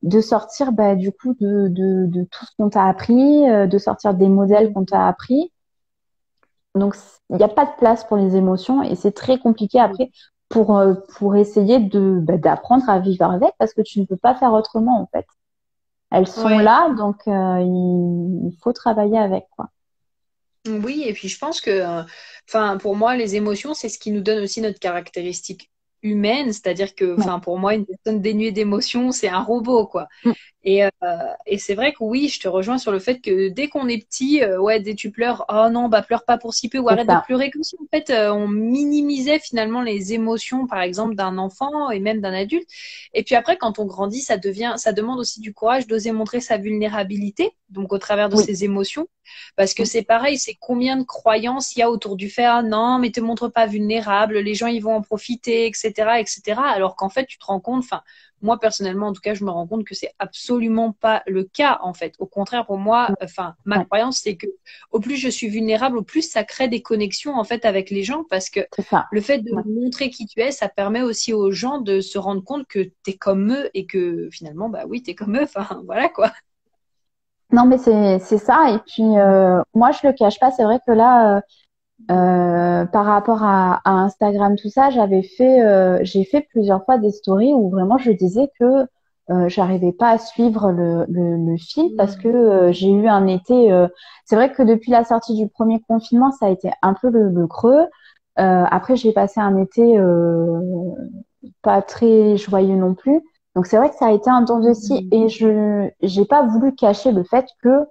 de 0.03 0.21
sortir 0.21 0.71
bah, 0.71 0.95
du 0.95 1.11
coup 1.11 1.33
de, 1.41 1.67
de, 1.67 2.05
de 2.05 2.23
tout 2.23 2.45
ce 2.45 2.51
qu'on 2.57 2.69
t'a 2.69 2.85
appris, 2.85 3.43
de 3.67 3.77
sortir 3.77 4.13
des 4.13 4.29
modèles 4.29 4.71
qu'on 4.71 4.85
t'a 4.85 5.07
appris. 5.07 5.51
Donc, 6.75 6.95
il 7.29 7.37
n'y 7.37 7.43
a 7.43 7.49
pas 7.49 7.65
de 7.65 7.75
place 7.77 8.03
pour 8.05 8.17
les 8.17 8.35
émotions 8.35 8.83
et 8.83 8.95
c'est 8.95 9.11
très 9.11 9.39
compliqué 9.39 9.79
après 9.79 10.11
pour, 10.49 10.77
euh, 10.77 10.93
pour 11.17 11.35
essayer 11.35 11.79
de 11.79 12.19
bah, 12.21 12.37
d'apprendre 12.37 12.89
à 12.89 12.99
vivre 12.99 13.25
avec 13.25 13.51
parce 13.57 13.73
que 13.73 13.81
tu 13.81 13.99
ne 13.99 14.05
peux 14.05 14.17
pas 14.17 14.35
faire 14.35 14.53
autrement 14.53 15.01
en 15.01 15.07
fait. 15.07 15.25
Elles 16.09 16.27
sont 16.27 16.57
là, 16.57 16.89
donc 16.93 17.27
euh, 17.27 17.61
il, 17.61 18.57
faut 18.63 18.71
travailler 18.71 19.17
avec 19.17 19.45
quoi. 19.51 19.69
Oui, 20.65 21.03
et 21.05 21.13
puis 21.13 21.27
je 21.27 21.37
pense 21.37 21.59
que, 21.59 21.69
euh, 21.69 22.03
enfin, 22.47 22.77
pour 22.77 22.95
moi, 22.95 23.15
les 23.15 23.35
émotions, 23.35 23.73
c'est 23.73 23.89
ce 23.89 23.99
qui 23.99 24.11
nous 24.11 24.21
donne 24.21 24.43
aussi 24.43 24.61
notre 24.61 24.79
caractéristique 24.79 25.69
humaine, 26.01 26.53
c'est-à-dire 26.53 26.95
que, 26.95 27.17
enfin, 27.17 27.39
pour 27.39 27.57
moi, 27.57 27.73
une 27.73 27.85
personne 27.85 28.21
dénuée 28.21 28.51
d'émotions, 28.51 29.11
c'est 29.11 29.29
un 29.29 29.41
robot, 29.41 29.87
quoi. 29.87 30.07
Mm. 30.23 30.31
Et, 30.69 30.83
euh, 30.83 30.89
et 31.45 31.57
c'est 31.59 31.75
vrai 31.75 31.93
que 31.93 32.03
oui, 32.03 32.27
je 32.27 32.41
te 32.41 32.47
rejoins 32.49 32.77
sur 32.77 32.91
le 32.91 32.99
fait 32.99 33.21
que 33.21 33.47
dès 33.47 33.69
qu'on 33.69 33.87
est 33.87 34.05
petit, 34.05 34.43
euh, 34.43 34.59
ouais, 34.59 34.81
dès 34.81 34.95
tu 34.95 35.11
pleures, 35.11 35.45
oh 35.47 35.69
non, 35.71 35.87
bah 35.87 36.01
pleure 36.01 36.25
pas 36.25 36.37
pour 36.37 36.53
si 36.53 36.67
peu 36.67 36.77
ou 36.77 36.89
arrête 36.89 37.07
de 37.07 37.25
pleurer, 37.25 37.49
comme 37.51 37.63
si 37.63 37.77
en 37.81 37.87
fait 37.89 38.09
euh, 38.09 38.33
on 38.33 38.49
minimisait 38.49 39.39
finalement 39.39 39.81
les 39.81 40.11
émotions, 40.11 40.67
par 40.67 40.81
exemple, 40.81 41.15
d'un 41.15 41.37
enfant 41.37 41.89
et 41.89 42.01
même 42.01 42.19
d'un 42.19 42.33
adulte. 42.33 42.67
Et 43.13 43.23
puis 43.23 43.35
après, 43.35 43.55
quand 43.55 43.79
on 43.79 43.85
grandit, 43.85 44.19
ça 44.19 44.35
devient, 44.35 44.73
ça 44.75 44.91
demande 44.91 45.19
aussi 45.21 45.39
du 45.39 45.53
courage 45.53 45.87
d'oser 45.87 46.11
montrer 46.11 46.41
sa 46.41 46.57
vulnérabilité, 46.57 47.53
donc 47.69 47.93
au 47.93 47.97
travers 47.97 48.27
de 48.27 48.35
ses 48.35 48.65
émotions, 48.65 49.07
parce 49.55 49.73
que 49.73 49.85
c'est 49.85 50.03
pareil, 50.03 50.37
c'est 50.37 50.57
combien 50.59 50.97
de 50.97 51.03
croyances 51.03 51.77
il 51.77 51.79
y 51.79 51.81
a 51.81 51.89
autour 51.89 52.17
du 52.17 52.29
fait, 52.29 52.43
ah 52.43 52.61
non, 52.61 52.99
mais 52.99 53.11
te 53.11 53.21
montre 53.21 53.47
pas 53.47 53.67
vulnérable, 53.67 54.39
les 54.39 54.53
gens 54.53 54.67
ils 54.67 54.83
vont 54.83 54.95
en 54.95 55.01
profiter, 55.01 55.65
etc., 55.65 56.19
etc. 56.19 56.59
Alors 56.61 56.97
qu'en 56.97 57.07
fait, 57.09 57.25
tu 57.25 57.37
te 57.37 57.45
rends 57.45 57.61
compte, 57.61 57.85
enfin 57.85 58.01
moi, 58.41 58.59
personnellement, 58.59 59.07
en 59.07 59.13
tout 59.13 59.21
cas, 59.21 59.33
je 59.33 59.43
me 59.43 59.49
rends 59.49 59.67
compte 59.67 59.83
que 59.83 59.95
c'est 59.95 60.13
absolument 60.19 60.91
pas 60.91 61.23
le 61.25 61.43
cas, 61.43 61.79
en 61.81 61.93
fait. 61.93 62.13
Au 62.19 62.25
contraire, 62.25 62.65
pour 62.65 62.77
moi, 62.77 63.09
enfin, 63.23 63.55
ma 63.65 63.83
croyance, 63.85 64.21
c'est 64.23 64.35
que 64.35 64.47
au 64.91 64.99
plus 64.99 65.17
je 65.17 65.29
suis 65.29 65.47
vulnérable, 65.47 65.97
au 65.97 66.03
plus 66.03 66.21
ça 66.21 66.43
crée 66.43 66.67
des 66.67 66.81
connexions, 66.81 67.35
en 67.35 67.43
fait, 67.43 67.65
avec 67.65 67.89
les 67.89 68.03
gens, 68.03 68.23
parce 68.29 68.49
que 68.49 68.61
le 69.11 69.21
fait 69.21 69.39
de 69.39 69.51
montrer 69.65 70.09
qui 70.09 70.25
tu 70.27 70.39
es, 70.41 70.51
ça 70.51 70.69
permet 70.69 71.01
aussi 71.01 71.33
aux 71.33 71.51
gens 71.51 71.79
de 71.79 71.99
se 71.99 72.17
rendre 72.17 72.43
compte 72.43 72.67
que 72.67 72.79
tu 72.79 73.11
es 73.11 73.13
comme 73.13 73.51
eux 73.51 73.69
et 73.73 73.85
que 73.85 74.29
finalement, 74.31 74.69
bah 74.69 74.83
oui, 74.87 75.01
tu 75.01 75.11
es 75.11 75.15
comme 75.15 75.35
eux. 75.37 75.43
Enfin, 75.43 75.81
voilà, 75.85 76.09
quoi. 76.09 76.31
Non, 77.51 77.65
mais 77.65 77.77
c'est 77.77 78.37
ça. 78.37 78.71
Et 78.71 78.79
puis, 78.79 79.17
euh, 79.17 79.61
moi, 79.73 79.91
je 79.91 80.05
le 80.05 80.13
cache 80.13 80.39
pas. 80.39 80.51
C'est 80.51 80.63
vrai 80.63 80.79
que 80.85 80.91
là, 80.91 81.37
euh, 81.37 81.41
euh, 82.09 82.85
par 82.85 83.05
rapport 83.05 83.43
à, 83.43 83.81
à, 83.83 83.91
Instagram, 83.91 84.55
tout 84.55 84.69
ça, 84.69 84.89
j'avais 84.89 85.23
fait, 85.23 85.61
euh, 85.61 85.99
j'ai 86.03 86.23
fait 86.23 86.41
plusieurs 86.41 86.85
fois 86.85 86.97
des 86.97 87.11
stories 87.11 87.53
où 87.53 87.69
vraiment 87.69 87.97
je 87.97 88.11
disais 88.11 88.49
que 88.59 88.85
euh, 89.29 89.49
j'arrivais 89.49 89.91
pas 89.91 90.11
à 90.11 90.17
suivre 90.17 90.71
le, 90.71 91.05
le, 91.09 91.35
le 91.35 91.57
fil 91.57 91.93
parce 91.97 92.15
que 92.15 92.29
euh, 92.29 92.71
j'ai 92.71 92.89
eu 92.91 93.07
un 93.07 93.27
été. 93.27 93.69
c'est 94.25 94.35
vrai 94.35 94.53
que 94.53 94.63
depuis 94.63 94.91
la 94.91 95.03
sortie 95.03 95.35
du 95.35 95.49
premier 95.49 95.81
confinement, 95.81 96.31
ça 96.31 96.45
a 96.45 96.49
été 96.49 96.71
un 96.81 96.93
peu 96.93 97.09
le, 97.09 97.29
le 97.29 97.47
creux. 97.47 97.87
après, 98.35 98.95
j'ai 98.95 99.11
passé 99.11 99.39
un 99.41 99.57
été 99.57 99.99
pas 101.61 101.81
très 101.81 102.37
joyeux 102.37 102.75
non 102.75 102.93
plus. 102.93 103.21
Donc 103.55 103.65
c'est 103.65 103.77
vrai 103.77 103.89
que 103.89 103.95
ça 103.95 104.07
a 104.07 104.11
été 104.11 104.29
un 104.29 104.45
temps 104.45 104.61
aussi 104.61 105.09
et 105.11 105.29
je 105.29 105.89
j'ai 106.01 106.25
pas 106.25 106.43
voulu 106.43 106.75
cacher 106.75 107.11
le 107.11 107.23
fait 107.23 107.47
que 107.63 107.85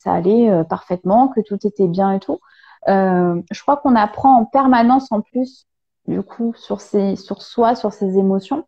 ça 0.00 0.12
allait 0.12 0.50
euh, 0.50 0.64
parfaitement, 0.64 1.28
que 1.28 1.40
tout 1.40 1.58
était 1.66 1.88
bien 1.88 2.12
et 2.12 2.20
tout. 2.20 2.40
Euh, 2.88 3.40
je 3.50 3.62
crois 3.62 3.76
qu'on 3.76 3.94
apprend 3.94 4.40
en 4.40 4.44
permanence 4.46 5.12
en 5.12 5.20
plus, 5.20 5.66
du 6.08 6.22
coup, 6.22 6.54
sur, 6.56 6.80
ses, 6.80 7.16
sur 7.16 7.42
soi, 7.42 7.74
sur 7.74 7.92
ses 7.92 8.18
émotions. 8.18 8.66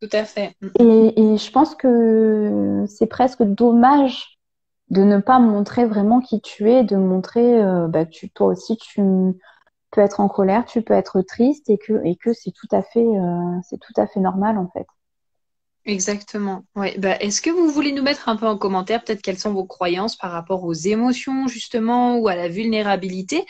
Tout 0.00 0.08
à 0.12 0.24
fait. 0.24 0.56
Et, 0.80 1.20
et 1.20 1.36
je 1.36 1.52
pense 1.52 1.74
que 1.74 2.84
c'est 2.88 3.06
presque 3.06 3.42
dommage 3.42 4.38
de 4.90 5.02
ne 5.02 5.18
pas 5.18 5.38
montrer 5.38 5.86
vraiment 5.86 6.20
qui 6.20 6.40
tu 6.40 6.70
es, 6.70 6.84
de 6.84 6.96
montrer 6.96 7.62
euh, 7.62 7.86
bah, 7.88 8.04
tu, 8.04 8.30
toi 8.30 8.48
aussi 8.48 8.76
tu 8.76 9.02
peux 9.90 10.00
être 10.00 10.20
en 10.20 10.28
colère, 10.28 10.64
tu 10.64 10.82
peux 10.82 10.94
être 10.94 11.22
triste 11.22 11.70
et 11.70 11.78
que 11.78 12.04
et 12.04 12.16
que 12.16 12.32
c'est 12.32 12.50
tout 12.50 12.66
à 12.72 12.82
fait 12.82 13.04
euh, 13.04 13.60
c'est 13.62 13.78
tout 13.78 13.92
à 13.96 14.06
fait 14.06 14.20
normal 14.20 14.58
en 14.58 14.68
fait. 14.68 14.86
Exactement. 15.84 16.64
Ouais. 16.76 16.96
Bah, 16.98 17.16
est-ce 17.20 17.42
que 17.42 17.50
vous 17.50 17.68
voulez 17.68 17.90
nous 17.92 18.02
mettre 18.04 18.28
un 18.28 18.36
peu 18.36 18.46
en 18.46 18.56
commentaire 18.56 19.02
peut-être 19.02 19.20
quelles 19.20 19.38
sont 19.38 19.52
vos 19.52 19.64
croyances 19.64 20.16
par 20.16 20.30
rapport 20.30 20.62
aux 20.62 20.72
émotions 20.72 21.48
justement 21.48 22.18
ou 22.18 22.28
à 22.28 22.36
la 22.36 22.48
vulnérabilité? 22.48 23.44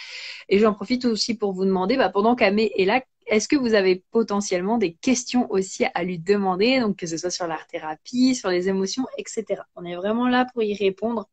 Et 0.48 0.58
j'en 0.58 0.72
profite 0.72 1.04
aussi 1.04 1.34
pour 1.34 1.52
vous 1.52 1.66
demander, 1.66 1.98
bah, 1.98 2.08
pendant 2.08 2.34
qu'Amé 2.34 2.72
est 2.76 2.86
là, 2.86 3.02
est-ce 3.26 3.48
que 3.48 3.56
vous 3.56 3.74
avez 3.74 4.02
potentiellement 4.10 4.78
des 4.78 4.94
questions 4.94 5.50
aussi 5.50 5.84
à 5.94 6.04
lui 6.04 6.18
demander, 6.18 6.80
donc 6.80 6.96
que 6.96 7.06
ce 7.06 7.18
soit 7.18 7.30
sur 7.30 7.46
l'art 7.46 7.66
thérapie, 7.66 8.34
sur 8.34 8.48
les 8.48 8.68
émotions, 8.68 9.06
etc. 9.18 9.62
On 9.76 9.84
est 9.84 9.94
vraiment 9.96 10.26
là 10.28 10.46
pour 10.52 10.62
y 10.62 10.74
répondre. 10.74 11.28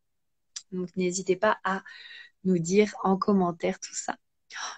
Donc 0.71 0.89
n'hésitez 0.97 1.35
pas 1.37 1.59
à 1.63 1.81
nous 2.43 2.59
dire 2.59 2.93
en 3.03 3.17
commentaire 3.17 3.79
tout 3.79 3.95
ça. 3.95 4.17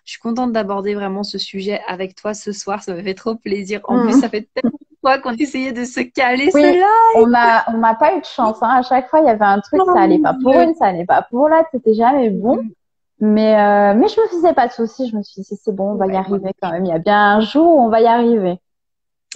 Je 0.05 0.11
suis 0.11 0.19
contente 0.19 0.51
d'aborder 0.51 0.95
vraiment 0.95 1.23
ce 1.23 1.37
sujet 1.37 1.81
avec 1.87 2.15
toi 2.15 2.33
ce 2.33 2.51
soir. 2.51 2.83
Ça 2.83 2.93
me 2.93 3.01
fait 3.01 3.13
trop 3.13 3.35
plaisir. 3.35 3.81
En 3.85 4.03
plus, 4.03 4.15
mmh. 4.15 4.21
ça 4.21 4.29
fait 4.29 4.47
tellement 4.53 4.77
fois 5.01 5.19
qu'on 5.19 5.33
essayait 5.33 5.73
de 5.73 5.83
se 5.83 5.99
caler 5.99 6.49
oui, 6.53 6.61
cela. 6.61 7.65
On 7.67 7.77
n'a 7.77 7.95
pas 7.95 8.15
eu 8.15 8.21
de 8.21 8.25
chance. 8.25 8.57
Hein. 8.61 8.79
À 8.79 8.81
chaque 8.83 9.09
fois, 9.09 9.19
il 9.19 9.25
y 9.25 9.29
avait 9.29 9.43
un 9.43 9.59
truc, 9.59 9.81
ça 9.85 9.99
allait 9.99 10.19
pas 10.19 10.35
pour 10.41 10.53
une, 10.53 10.75
ça 10.75 10.85
allait 10.85 11.05
pas 11.05 11.23
pour 11.23 11.49
l'autre, 11.49 11.67
c'était 11.71 11.93
jamais 11.93 12.29
bon. 12.29 12.57
Mm. 12.57 12.69
Mais, 13.23 13.53
euh, 13.53 13.93
mais 13.93 14.07
je 14.07 14.19
me 14.19 14.27
faisais 14.27 14.53
pas 14.53 14.67
de 14.67 14.73
soucis. 14.73 15.09
Je 15.09 15.15
me 15.15 15.21
suis 15.21 15.41
dit, 15.41 15.59
c'est 15.61 15.75
bon, 15.75 15.91
on 15.91 15.95
va 15.95 16.07
y 16.07 16.15
arriver 16.15 16.51
quand 16.61 16.71
même. 16.71 16.85
Il 16.85 16.89
y 16.89 16.93
a 16.93 16.99
bien 16.99 17.35
un 17.35 17.41
jour 17.41 17.75
où 17.75 17.81
on 17.81 17.89
va 17.89 18.01
y 18.01 18.07
arriver. 18.07 18.57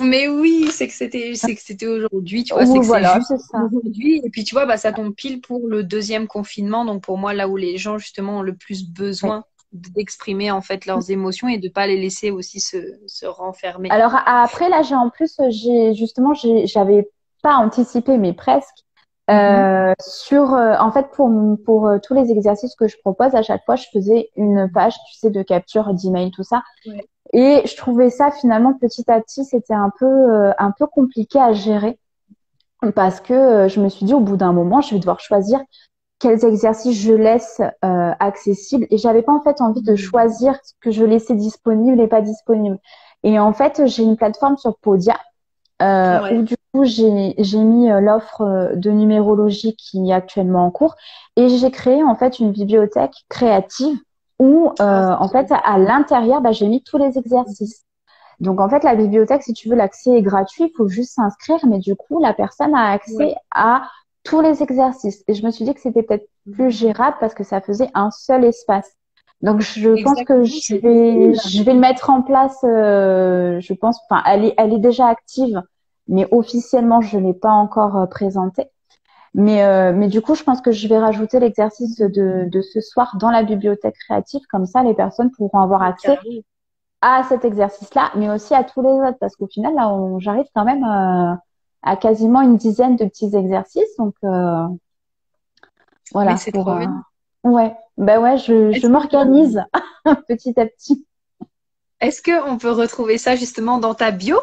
Mais 0.02 0.28
oui, 0.28 0.68
c'est 0.72 0.88
que 0.88 0.94
c'était, 0.94 1.34
c'est 1.36 1.56
que 1.56 1.62
c'était 1.62 1.88
aujourd'hui, 1.88 2.44
tu 2.44 2.54
vois, 2.54 2.66
c'est 2.66 2.80
que 2.80 2.86
voilà, 2.86 3.18
c'est 3.22 3.36
aujourd'hui. 3.58 4.22
Et 4.26 4.30
puis 4.30 4.44
tu 4.44 4.54
vois, 4.54 4.66
bah 4.66 4.76
ça 4.76 4.92
tombe 4.92 5.14
pile 5.14 5.40
pour 5.40 5.70
le 5.70 5.84
deuxième 5.84 6.28
confinement, 6.28 6.84
donc 6.84 7.02
pour 7.02 7.18
moi 7.18 7.34
là 7.34 7.48
où 7.48 7.56
les 7.56 7.78
gens 7.78 7.98
justement 7.98 8.40
ont 8.40 8.42
le 8.42 8.56
plus 8.56 8.90
besoin 8.90 9.46
d'exprimer 9.76 10.52
en 10.52 10.62
fait 10.62 10.86
leurs 10.86 11.12
émotions 11.12 11.48
et 11.48 11.58
de 11.58 11.70
pas 11.70 11.88
les 11.88 12.00
laisser 12.00 12.32
aussi 12.32 12.60
se, 12.60 12.78
se 13.08 13.26
renfermer. 13.26 13.90
Alors 13.92 14.16
après 14.26 14.70
là, 14.70 14.82
j'ai 14.82 14.96
en 14.96 15.10
plus, 15.10 15.36
j'ai 15.50 15.94
justement, 15.94 16.34
j'avais 16.34 17.10
pas 17.42 17.56
anticipé, 17.56 18.18
mais 18.18 18.34
presque. 18.34 18.86
Euh, 19.32 19.90
mhm. 19.90 19.96
sur 20.00 20.54
euh, 20.54 20.76
en 20.80 20.92
fait 20.92 21.08
pour 21.10 21.32
pour 21.66 21.88
euh, 21.88 21.98
tous 21.98 22.14
les 22.14 22.30
exercices 22.30 22.76
que 22.76 22.88
je 22.88 22.96
propose 23.00 23.34
à 23.34 23.42
chaque 23.42 23.66
fois 23.66 23.76
je 23.76 23.88
faisais 23.92 24.30
une 24.36 24.70
page 24.72 24.94
tu 25.10 25.18
sais 25.18 25.32
de 25.32 25.42
capture 25.42 25.92
d'email 25.96 26.30
tout 26.30 26.44
ça 26.44 26.62
et 27.34 27.64
je 27.66 27.76
trouvais 27.76 28.12
ça 28.12 28.30
finalement 28.30 28.76
petit 28.76 29.10
à 29.10 29.20
petit 29.20 29.44
c'était 29.44 29.74
un 29.74 29.90
peu 29.98 30.52
un 30.60 30.70
peu 30.78 30.86
compliqué 30.86 31.40
à 31.40 31.54
gérer 31.54 31.98
parce 32.94 33.20
que 33.20 33.68
je 33.68 33.82
me 33.82 33.90
suis 33.90 34.06
dit 34.06 34.14
au 34.14 34.20
bout 34.20 34.38
d'un 34.38 34.54
moment 34.54 34.82
je 34.82 34.94
vais 34.94 35.00
devoir 35.00 35.20
choisir 35.20 35.60
quels 36.26 36.44
exercices 36.44 37.00
je 37.00 37.14
laisse 37.14 37.62
euh, 37.84 38.12
accessibles. 38.20 38.88
Et 38.90 38.98
j'avais 38.98 39.22
pas 39.22 39.34
en 39.34 39.42
fait 39.42 39.62
envie 39.62 39.84
de 39.84 39.94
mmh. 39.94 39.98
choisir 39.98 40.56
ce 40.64 40.74
que 40.82 40.90
je 40.90 41.04
laissais 41.06 41.36
disponible 41.36 42.02
et 42.02 42.08
pas 42.08 42.22
disponible. 42.22 42.80
Et 43.24 43.38
en 43.38 43.54
fait, 43.54 43.84
j'ai 43.86 44.04
une 44.04 44.18
plateforme 44.18 44.58
sur 44.58 44.76
Podia 44.78 45.18
euh, 45.82 46.32
où 46.32 46.42
du 46.44 46.56
coup 46.74 46.86
j'ai 46.86 47.36
j'ai 47.38 47.58
mis 47.58 47.92
euh, 47.92 48.00
l'offre 48.00 48.42
euh, 48.42 48.76
de 48.76 48.92
numérologie 48.92 49.76
qui 49.76 50.10
est 50.10 50.14
actuellement 50.14 50.66
en 50.66 50.72
cours. 50.72 50.96
Et 51.36 51.50
j'ai 51.50 51.70
créé 51.70 52.04
en 52.04 52.16
fait 52.16 52.40
une 52.40 52.52
bibliothèque 52.52 53.26
créative 53.30 53.98
où 54.40 54.72
ah, 54.80 55.18
en 55.20 55.28
fait 55.28 55.52
à 55.52 55.78
l'intérieur 55.78 56.42
bah, 56.42 56.54
j'ai 56.54 56.68
mis 56.68 56.82
tous 56.82 56.98
les 56.98 57.18
exercices. 57.18 57.84
Donc 58.40 58.60
en 58.62 58.70
fait 58.70 58.84
la 58.84 58.96
bibliothèque 58.96 59.44
si 59.44 59.54
tu 59.54 59.70
veux 59.70 59.76
l'accès 59.76 60.12
est 60.12 60.22
gratuit, 60.22 60.66
il 60.66 60.76
faut 60.76 60.88
juste 60.88 61.14
s'inscrire. 61.14 61.60
Mais 61.68 61.80
du 61.80 61.96
coup 61.96 62.20
la 62.20 62.34
personne 62.34 62.74
a 62.74 62.92
accès 62.92 63.36
à 63.54 63.84
tous 64.26 64.42
les 64.42 64.62
exercices. 64.62 65.24
Et 65.28 65.34
je 65.34 65.46
me 65.46 65.52
suis 65.52 65.64
dit 65.64 65.74
que 65.74 65.80
c'était 65.80 66.04
peut-être 66.04 66.28
plus 66.52 66.72
gérable 66.72 67.16
parce 67.22 67.34
que 67.34 67.44
ça 67.46 67.62
faisait 67.62 67.90
un 67.94 68.12
seul 68.12 68.44
espace. 68.44 68.92
Donc 69.42 69.62
je 69.62 70.04
pense 70.04 70.24
que 70.24 70.44
je 70.44 70.76
vais 70.76 71.34
je 71.34 71.64
vais 71.64 71.74
le 71.74 71.80
mettre 71.80 72.10
en 72.10 72.22
place. 72.22 72.58
Euh, 72.64 73.60
je 73.62 73.74
pense, 73.74 74.00
enfin, 74.10 74.22
elle 74.26 74.46
est 74.46 74.54
elle 74.58 74.74
est 74.74 74.80
déjà 74.80 75.08
active, 75.08 75.62
mais 76.08 76.28
officiellement 76.32 77.02
je 77.02 77.18
l'ai 77.20 77.34
pas 77.34 77.52
encore 77.52 77.98
euh, 77.98 78.06
présentée. 78.08 78.66
Mais 79.34 79.64
euh, 79.64 79.94
mais 79.94 80.08
du 80.08 80.22
coup, 80.22 80.36
je 80.36 80.44
pense 80.44 80.62
que 80.62 80.72
je 80.72 80.88
vais 80.88 80.98
rajouter 80.98 81.40
l'exercice 81.40 81.98
de 81.98 82.48
de 82.50 82.62
ce 82.62 82.82
soir 82.82 83.18
dans 83.20 83.30
la 83.30 83.44
bibliothèque 83.44 83.96
créative. 83.96 84.42
Comme 84.50 84.66
ça, 84.66 84.82
les 84.82 84.94
personnes 84.96 85.30
pourront 85.32 85.60
avoir 85.60 85.84
accès 85.84 86.18
à 87.02 87.24
cet 87.30 87.46
exercice-là, 87.46 88.12
mais 88.16 88.30
aussi 88.30 88.56
à 88.56 88.64
tous 88.64 88.82
les 88.82 88.90
autres, 88.90 89.18
parce 89.20 89.36
qu'au 89.36 89.48
final, 89.48 89.76
là, 89.76 89.96
j'arrive 90.20 90.48
quand 90.56 90.66
même 90.66 90.84
à 91.86 91.96
quasiment 91.96 92.42
une 92.42 92.58
dizaine 92.58 92.98
de 92.98 93.06
petits 93.06 93.34
exercices. 93.36 93.96
Donc 93.98 94.16
euh, 94.24 94.68
voilà. 96.12 96.36
C'est 96.36 96.52
trop 96.52 96.64
bien. 96.76 97.04
Euh, 97.46 97.50
ouais, 97.50 97.76
ben 97.98 98.20
ouais, 98.20 98.38
je, 98.38 98.72
je 98.74 98.88
m'organise 98.88 99.64
petit 100.28 100.60
à 100.60 100.66
petit. 100.66 101.06
Est-ce 102.02 102.22
qu'on 102.22 102.58
peut 102.58 102.72
retrouver 102.72 103.18
ça 103.18 103.36
justement 103.36 103.78
dans 103.78 103.94
ta 103.94 104.12
bio? 104.12 104.38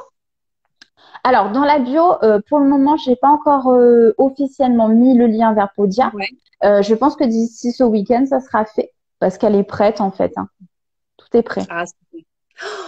Alors 1.25 1.51
dans 1.51 1.65
la 1.65 1.79
bio, 1.79 2.15
euh, 2.23 2.41
pour 2.49 2.59
le 2.59 2.67
moment, 2.67 2.97
j'ai 2.97 3.17
pas 3.17 3.29
encore 3.29 3.67
officiellement 4.19 4.89
mis 4.89 5.17
le 5.17 5.27
lien 5.27 5.53
vers 5.53 5.73
Podia. 5.75 6.11
je 6.63 6.95
pense 6.95 7.17
que 7.17 7.25
d'ici 7.25 7.73
ce 7.73 7.85
week-end, 7.85 8.25
ça 8.27 8.41
sera 8.41 8.65
fait 8.65 8.93
parce 9.19 9.37
qu'elle 9.39 9.55
est 9.55 9.65
prête 9.65 10.01
en 10.01 10.11
fait. 10.11 10.33
Hein. 10.37 10.49
Tout 11.17 11.37
est 11.37 11.43
prêt. 11.43 11.63
Ah, 11.69 11.85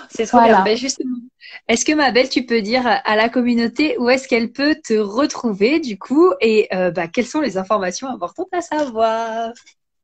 c'est 0.08 0.26
trop 0.26 0.40
bien. 0.40 0.62
Ben 0.64 0.76
justement, 0.76 1.18
est-ce 1.68 1.84
que 1.86 1.94
ma 1.94 2.10
belle, 2.10 2.28
tu 2.28 2.44
peux 2.44 2.60
dire 2.60 2.82
à 2.86 3.16
la 3.16 3.28
communauté 3.30 3.96
où 3.98 4.10
est-ce 4.10 4.28
qu'elle 4.28 4.52
peut 4.52 4.76
te 4.86 4.94
retrouver 4.94 5.80
du 5.80 5.98
coup 5.98 6.32
et 6.40 6.68
euh, 6.74 6.90
bah, 6.90 7.08
quelles 7.08 7.26
sont 7.26 7.40
les 7.40 7.56
informations 7.56 8.08
importantes 8.08 8.48
à 8.52 8.60
savoir? 8.60 9.52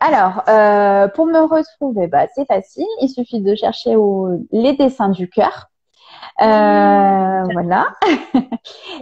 Alors, 0.00 0.42
euh, 0.48 1.08
pour 1.08 1.26
me 1.26 1.40
retrouver, 1.40 2.06
bah, 2.06 2.26
c'est 2.34 2.46
facile. 2.46 2.86
Il 3.02 3.10
suffit 3.10 3.42
de 3.42 3.54
chercher 3.54 3.94
les 4.52 4.72
dessins 4.74 5.10
du 5.10 5.28
cœur. 5.28 5.66
Euh, 6.40 6.46
mmh. 6.46 7.52
voilà. 7.52 7.88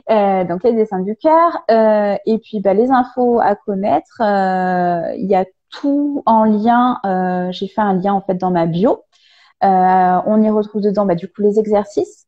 donc 0.45 0.65
les 0.65 0.73
dessins 0.73 1.01
du 1.01 1.15
cœur 1.15 1.63
et 1.69 2.39
puis 2.39 2.59
bah, 2.61 2.75
les 2.75 2.91
infos 2.91 3.39
à 3.41 3.55
connaître. 3.55 4.21
Il 4.21 5.27
y 5.27 5.37
a 5.37 5.45
tout 5.71 6.25
en 6.27 6.43
lien. 6.43 6.99
J'ai 7.53 7.69
fait 7.69 7.81
un 7.81 7.95
lien 7.95 8.15
en 8.15 8.21
fait 8.21 8.35
dans 8.35 8.51
ma 8.51 8.67
bio. 8.67 9.05
On 9.63 10.43
y 10.43 10.51
retrouve 10.51 10.83
dedans 10.83 11.07
bah, 11.07 11.15
du 11.15 11.29
coup 11.29 11.43
les 11.43 11.61
exercices. 11.61 12.28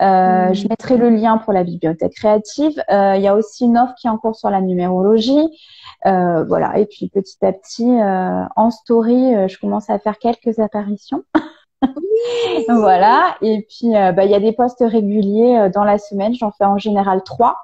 Euh, 0.00 0.50
mmh. 0.50 0.54
Je 0.54 0.68
mettrai 0.68 0.96
le 0.96 1.08
lien 1.10 1.38
pour 1.38 1.52
la 1.52 1.64
bibliothèque 1.64 2.14
créative. 2.14 2.82
Euh, 2.90 3.16
il 3.16 3.22
y 3.22 3.28
a 3.28 3.34
aussi 3.34 3.64
une 3.64 3.78
offre 3.78 3.94
qui 3.94 4.06
est 4.06 4.10
en 4.10 4.18
cours 4.18 4.36
sur 4.36 4.50
la 4.50 4.60
numérologie. 4.60 5.48
voilà. 6.04 6.78
Et 6.78 6.86
puis 6.86 7.08
petit 7.08 7.44
à 7.44 7.52
petit, 7.52 7.88
en 7.88 8.70
story, 8.70 9.48
je 9.48 9.58
commence 9.58 9.90
à 9.90 9.98
faire 9.98 10.18
quelques 10.18 10.58
apparitions. 10.58 11.22
voilà. 12.68 13.36
Et 13.42 13.66
puis, 13.68 13.92
bah, 13.92 14.24
il 14.24 14.30
y 14.30 14.34
a 14.34 14.40
des 14.40 14.52
postes 14.52 14.84
réguliers 14.86 15.70
dans 15.72 15.84
la 15.84 15.98
semaine. 15.98 16.34
J'en 16.34 16.50
fais 16.52 16.64
en 16.64 16.78
général 16.78 17.22
trois. 17.24 17.58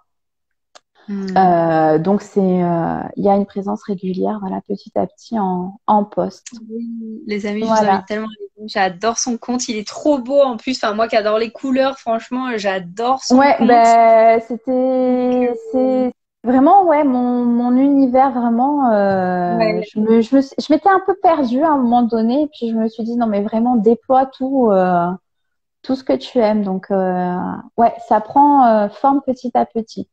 Euh, 1.11 1.99
donc 1.99 2.23
c'est, 2.23 2.41
euh, 2.41 3.01
il 3.17 3.25
y 3.25 3.29
a 3.29 3.35
une 3.35 3.47
présence 3.47 3.83
régulière, 3.83 4.39
voilà, 4.41 4.61
petit 4.61 4.93
à 4.95 5.07
petit 5.07 5.39
en, 5.39 5.81
en 5.87 6.05
poste. 6.05 6.47
les 7.27 7.47
amis, 7.47 7.63
je 7.63 8.07
tellement. 8.07 8.29
J'adore 8.67 9.19
son 9.19 9.39
compte, 9.39 9.69
il 9.69 9.77
est 9.77 9.87
trop 9.87 10.19
beau 10.19 10.41
en 10.41 10.57
plus. 10.57 10.77
Enfin 10.77 10.95
moi 10.95 11.09
qui 11.09 11.17
adore 11.17 11.39
les 11.39 11.51
couleurs, 11.51 11.99
franchement, 11.99 12.57
j'adore 12.57 13.23
son 13.23 13.39
ouais, 13.39 13.57
Ben, 13.65 14.41
c'était, 14.41 15.55
c'est 15.73 16.13
vraiment 16.45 16.85
ouais 16.85 17.05
mon, 17.05 17.45
mon 17.45 17.77
univers 17.77 18.33
vraiment. 18.33 18.93
Euh, 18.93 19.83
je 19.95 20.73
m'étais 20.73 20.89
un 20.89 21.03
peu 21.07 21.15
perdue 21.23 21.63
à 21.63 21.71
un 21.71 21.77
moment 21.77 22.03
donné, 22.03 22.43
et 22.43 22.49
puis 22.49 22.71
je 22.71 22.75
me 22.75 22.89
suis 22.89 23.05
dit 23.05 23.17
non 23.17 23.27
mais 23.27 23.43
vraiment 23.43 23.77
déploie 23.77 24.27
tout. 24.27 24.71
tout 25.83 25.97
ce 25.97 26.05
que 26.05 26.13
tu 26.13 26.39
aimes. 26.39 26.63
Donc, 26.63 26.91
ouais, 26.91 27.95
ça 28.09 28.21
prend 28.21 28.89
forme 28.91 29.23
petit 29.23 29.51
à 29.55 29.65
petit. 29.65 30.09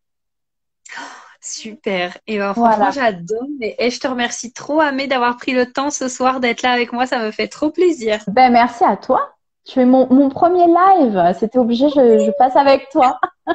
Super. 1.47 2.17
Et 2.27 2.37
ben, 2.37 2.53
franchement, 2.53 2.91
j'adore. 2.91 3.47
Et, 3.61 3.89
je 3.89 3.99
te 3.99 4.07
remercie 4.07 4.51
trop, 4.51 4.81
Amé, 4.81 5.07
d'avoir 5.07 5.37
pris 5.37 5.53
le 5.53 5.71
temps 5.71 5.89
ce 5.89 6.09
soir 6.09 6.39
d'être 6.39 6.61
là 6.61 6.71
avec 6.71 6.91
moi. 6.91 7.05
Ça 7.05 7.19
me 7.19 7.31
fait 7.31 7.47
trop 7.47 7.69
plaisir. 7.69 8.19
Ben, 8.27 8.51
merci 8.51 8.83
à 8.83 8.97
toi. 8.97 9.33
Tu 9.65 9.79
es 9.79 9.85
mon, 9.85 10.07
mon 10.13 10.29
premier 10.29 10.65
live. 10.65 11.35
C'était 11.39 11.59
obligé, 11.59 11.89
je, 11.89 12.19
je, 12.25 12.31
passe 12.37 12.55
avec 12.55 12.89
toi. 12.89 13.19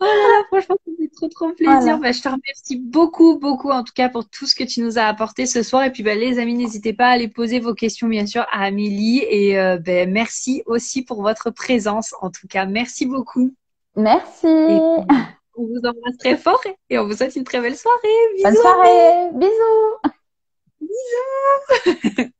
oh 0.00 0.06
franchement, 0.48 0.76
ça 0.86 0.92
fait 0.98 1.10
trop, 1.14 1.28
trop 1.28 1.52
plaisir. 1.52 1.98
Ben, 1.98 2.12
je 2.12 2.22
te 2.22 2.28
remercie 2.28 2.76
beaucoup, 2.76 3.38
beaucoup, 3.38 3.70
en 3.70 3.82
tout 3.82 3.92
cas, 3.94 4.08
pour 4.08 4.28
tout 4.28 4.46
ce 4.46 4.54
que 4.54 4.64
tu 4.64 4.80
nous 4.80 4.98
as 4.98 5.04
apporté 5.04 5.46
ce 5.46 5.62
soir. 5.62 5.84
Et 5.84 5.92
puis, 5.92 6.02
ben, 6.02 6.18
les 6.18 6.38
amis, 6.38 6.54
n'hésitez 6.54 6.92
pas 6.92 7.08
à 7.08 7.10
aller 7.10 7.28
poser 7.28 7.60
vos 7.60 7.74
questions, 7.74 8.08
bien 8.08 8.26
sûr, 8.26 8.42
à 8.52 8.64
Amélie. 8.64 9.24
Et 9.28 9.58
euh, 9.58 9.78
ben, 9.78 10.10
merci 10.10 10.62
aussi 10.66 11.04
pour 11.04 11.22
votre 11.22 11.50
présence. 11.50 12.14
En 12.20 12.30
tout 12.30 12.48
cas, 12.48 12.66
merci 12.66 13.06
beaucoup. 13.06 13.52
Merci. 13.96 14.46
On 15.56 15.66
vous 15.66 15.78
embrasse 15.84 16.16
très 16.18 16.36
fort 16.36 16.62
et 16.90 16.98
on 16.98 17.06
vous 17.06 17.16
souhaite 17.16 17.36
une 17.36 17.44
très 17.44 17.60
belle 17.60 17.76
soirée. 17.76 18.08
Bisous. 18.34 18.44
Bonne 18.44 18.56
soirée. 18.56 19.30
Bisous. 19.34 19.98
Bisous. 20.80 22.30